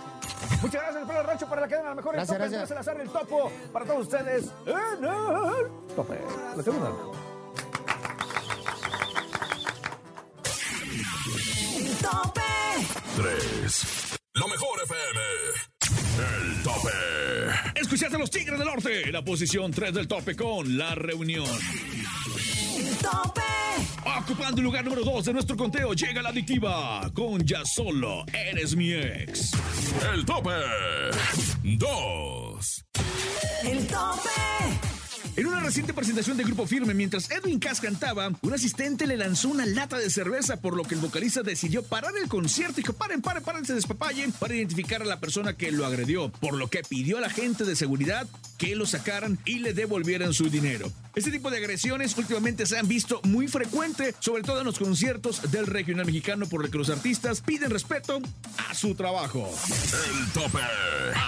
gente. 0.49 0.57
Muchas 0.63 0.83
gracias, 0.83 1.05
Pedro 1.09 1.23
Rancho, 1.23 1.47
para 1.47 1.61
la 1.61 1.69
cadena 1.69 1.89
La 1.91 1.95
Mejor. 1.95 2.13
Gracias, 2.15 2.37
el 2.37 2.43
tope, 2.45 2.57
gracias. 2.57 2.71
Andrés 2.73 2.87
Salazar, 2.87 3.01
el 3.01 3.09
topo, 3.11 3.53
para 3.73 3.85
todos 3.85 4.01
ustedes. 4.03 4.45
En 4.67 5.05
el 5.05 5.95
tope. 5.95 6.21
La 6.57 6.63
segunda. 6.63 6.91
Tope. 12.05 12.41
3. 13.17 14.19
Lo 14.35 14.49
mejor 14.49 14.79
FM. 14.85 15.21
El 16.19 16.63
tope. 16.63 17.81
Escuchaste 17.81 18.17
a 18.17 18.19
los 18.19 18.31
Tigres 18.31 18.59
del 18.59 18.69
Norte, 18.69 19.11
la 19.11 19.23
posición 19.23 19.71
3 19.73 19.95
del 19.95 20.07
tope 20.07 20.37
con 20.37 20.77
la 20.77 20.95
reunión. 20.95 21.47
El 22.77 22.97
tope. 22.97 23.41
Ocupando 24.21 24.59
el 24.59 24.65
lugar 24.65 24.85
número 24.85 25.03
2 25.03 25.25
de 25.25 25.33
nuestro 25.33 25.57
conteo 25.57 25.95
llega 25.95 26.23
la 26.23 26.29
adictiva 26.29 27.11
con 27.15 27.45
Ya 27.45 27.65
Solo 27.65 28.25
Eres 28.33 28.77
mi 28.77 28.93
ex. 28.93 29.53
El 30.13 30.25
tope. 30.25 30.51
2. 31.63 32.85
El 33.65 33.87
tope. 33.87 34.84
En 35.37 35.49
una 35.49 35.59
reciente 35.59 35.93
presentación 35.93 36.37
de 36.37 36.45
Grupo 36.45 36.65
Firme, 36.65 36.95
mientras 36.95 37.29
Edwin 37.29 37.59
Cass 37.59 37.81
cantaba, 37.81 38.31
un 38.41 38.55
asistente 38.55 39.05
le 39.05 39.17
lanzó 39.17 39.49
una 39.49 39.67
lata 39.67 39.99
de 39.99 40.09
cerveza, 40.09 40.61
por 40.61 40.77
lo 40.77 40.85
que 40.85 40.95
el 40.95 41.01
vocalista 41.01 41.43
decidió 41.43 41.83
parar 41.83 42.13
el 42.23 42.29
concierto 42.29 42.75
y 42.75 42.83
dijo, 42.85 42.93
paren, 42.93 43.21
paren, 43.21 43.43
paren, 43.43 43.65
se 43.65 43.75
despapayen, 43.75 44.31
para 44.31 44.55
identificar 44.55 45.03
a 45.03 45.07
la 45.07 45.19
persona 45.19 45.57
que 45.57 45.73
lo 45.73 45.87
agredió, 45.87 46.31
por 46.31 46.55
lo 46.55 46.69
que 46.69 46.83
pidió 46.89 47.19
a 47.19 47.21
la 47.21 47.31
gente 47.31 47.65
de 47.65 47.75
seguridad 47.75 48.29
que 48.59 48.77
lo 48.77 48.87
sacaran 48.87 49.37
y 49.45 49.59
le 49.59 49.75
devolvieran 49.75 50.33
su 50.35 50.49
dinero. 50.51 50.93
Este 51.17 51.31
tipo 51.31 51.51
de 51.51 51.59
agresiones 51.59 52.17
últimamente 52.17 52.67
se 52.67 52.79
han 52.79 52.89
visto 52.89 53.21
muy 53.25 53.49
frecuente, 53.49 54.15
sobre 54.21 54.43
todo 54.43 54.61
en 54.61 54.67
los 54.67 54.79
conciertos 54.79 55.51
del 55.51 55.67
regional 55.67 56.07
mexicano, 56.07 56.47
por 56.47 56.63
lo 56.63 56.71
que 56.71 56.79
los 56.79 56.91
artistas 56.91 57.41
piden 57.41 57.71
respeto 57.71 58.21
a 58.69 58.75
su 58.75 58.95
trabajo. 58.95 59.49
El 60.09 60.33
tope. 60.33 60.59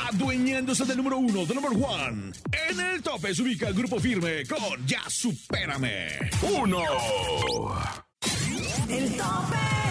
Adueñándose 0.09 0.85
del 0.85 0.97
número 0.97 1.19
uno, 1.19 1.47
del 1.47 1.57
number 1.57 1.73
one. 1.73 2.33
En 2.69 2.81
el 2.81 3.03
tope 3.03 3.35
se 3.35 3.43
ubica 3.43 3.69
el 3.69 3.75
grupo 3.75 3.96
firme 4.01 4.45
con 4.47 4.87
Ya 4.87 5.03
Supérame. 5.09 6.09
1. 6.43 6.79
El 8.89 9.17
tope. 9.17 9.86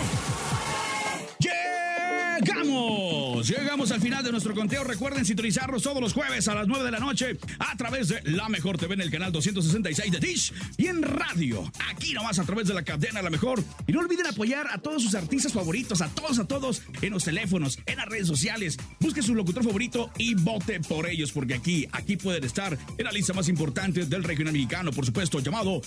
Llegamos, 2.45 3.47
llegamos 3.47 3.91
al 3.91 3.99
final 3.99 4.23
de 4.23 4.31
nuestro 4.31 4.53
conteo. 4.53 4.84
Recuerden 4.84 5.25
sintonizarnos 5.25 5.81
todos 5.81 5.99
los 5.99 6.13
jueves 6.13 6.47
a 6.47 6.53
las 6.53 6.67
9 6.67 6.86
de 6.86 6.91
la 6.91 6.99
noche 6.99 7.38
a 7.58 7.75
través 7.75 8.10
de 8.10 8.21
La 8.23 8.49
Mejor 8.49 8.77
TV 8.77 8.93
en 8.93 9.01
el 9.01 9.10
canal 9.10 9.31
266 9.31 10.12
de 10.12 10.19
Dish 10.19 10.53
y 10.77 10.86
en 10.86 11.01
radio, 11.01 11.71
aquí 11.89 12.13
nomás 12.13 12.38
a 12.38 12.43
través 12.43 12.67
de 12.67 12.75
la 12.75 12.84
cadena 12.84 13.23
La 13.23 13.31
Mejor. 13.31 13.63
Y 13.88 13.93
no 13.93 14.01
olviden 14.01 14.27
apoyar 14.27 14.67
a 14.71 14.77
todos 14.77 15.01
sus 15.01 15.15
artistas 15.15 15.53
favoritos, 15.53 16.01
a 16.01 16.10
todos, 16.10 16.38
a 16.38 16.45
todos, 16.45 16.84
en 17.01 17.13
los 17.13 17.23
teléfonos, 17.23 17.79
en 17.88 17.97
las 17.97 18.05
redes 18.05 18.27
sociales. 18.27 18.77
Busque 18.99 19.23
su 19.23 19.34
locutor 19.34 19.63
favorito 19.63 20.12
y 20.17 20.36
vote 20.36 20.79
por 20.81 21.10
ellos, 21.10 21.31
porque 21.31 21.55
aquí, 21.55 21.88
aquí 21.93 22.15
pueden 22.15 22.43
estar 22.43 22.77
en 22.97 23.05
la 23.05 23.12
lista 23.12 23.34
más 23.34 23.49
importante 23.49 24.05
del 24.05 24.23
regional 24.23 24.53
mexicano, 24.53 24.91
por 24.91 25.05
supuesto, 25.05 25.39
llamado 25.39 25.81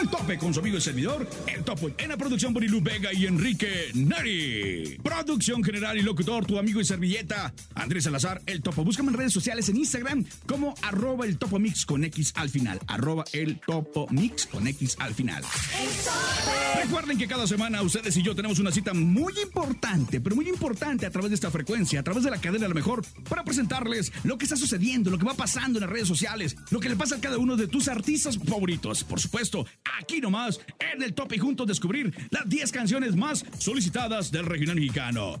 El 0.00 0.08
Tope 0.08 0.38
con 0.38 0.54
su 0.54 0.60
amigo 0.60 0.78
y 0.78 0.80
servidor, 0.80 1.28
El 1.46 1.64
Topo. 1.64 1.90
En 1.98 2.08
la 2.10 2.16
producción 2.16 2.54
Borilu 2.54 2.80
Vega 2.80 3.12
y 3.12 3.26
Enrique 3.26 3.90
Neri. 3.94 4.98
Producción 5.02 5.55
general 5.64 5.98
y 5.98 6.02
locutor, 6.02 6.46
tu 6.46 6.58
amigo 6.58 6.80
y 6.80 6.84
servilleta, 6.84 7.52
Andrés 7.74 8.04
Salazar, 8.04 8.40
El 8.46 8.62
Topo. 8.62 8.84
Búscame 8.84 9.10
en 9.10 9.18
redes 9.18 9.32
sociales 9.32 9.68
en 9.68 9.76
Instagram 9.76 10.24
como 10.46 10.74
arroba 10.82 11.26
el 11.26 11.38
Topo 11.38 11.56
con 11.86 12.04
X 12.04 12.32
al 12.36 12.50
final. 12.50 12.78
Arroba 12.86 13.24
el 13.32 13.58
Topo 13.60 14.06
Mix 14.10 14.46
con 14.46 14.66
X 14.66 14.96
al 14.98 15.14
final. 15.14 15.42
Recuerden 16.82 17.18
que 17.18 17.26
cada 17.26 17.46
semana 17.46 17.82
ustedes 17.82 18.16
y 18.16 18.22
yo 18.22 18.34
tenemos 18.34 18.58
una 18.58 18.70
cita 18.70 18.92
muy 18.92 19.32
importante, 19.42 20.20
pero 20.20 20.36
muy 20.36 20.48
importante 20.48 21.06
a 21.06 21.10
través 21.10 21.30
de 21.30 21.34
esta 21.34 21.50
frecuencia, 21.50 22.00
a 22.00 22.02
través 22.02 22.24
de 22.24 22.30
la 22.30 22.40
cadena 22.40 22.66
a 22.66 22.68
lo 22.68 22.74
mejor, 22.74 23.02
para 23.28 23.44
presentarles 23.44 24.12
lo 24.24 24.36
que 24.36 24.44
está 24.44 24.56
sucediendo, 24.56 25.10
lo 25.10 25.18
que 25.18 25.24
va 25.24 25.34
pasando 25.34 25.78
en 25.78 25.84
las 25.84 25.90
redes 25.90 26.08
sociales, 26.08 26.56
lo 26.70 26.80
que 26.80 26.88
le 26.88 26.96
pasa 26.96 27.16
a 27.16 27.20
cada 27.20 27.38
uno 27.38 27.56
de 27.56 27.68
tus 27.68 27.88
artistas 27.88 28.38
favoritos. 28.38 29.04
Por 29.04 29.20
supuesto, 29.20 29.66
aquí 29.98 30.20
nomás, 30.20 30.60
en 30.94 31.02
el 31.02 31.14
top 31.14 31.32
y 31.32 31.38
juntos 31.38 31.66
descubrir 31.66 32.14
las 32.30 32.48
10 32.48 32.70
canciones 32.72 33.16
más 33.16 33.44
solicitadas 33.58 34.30
del 34.30 34.46
regional 34.46 34.76
mexicano. 34.76 35.40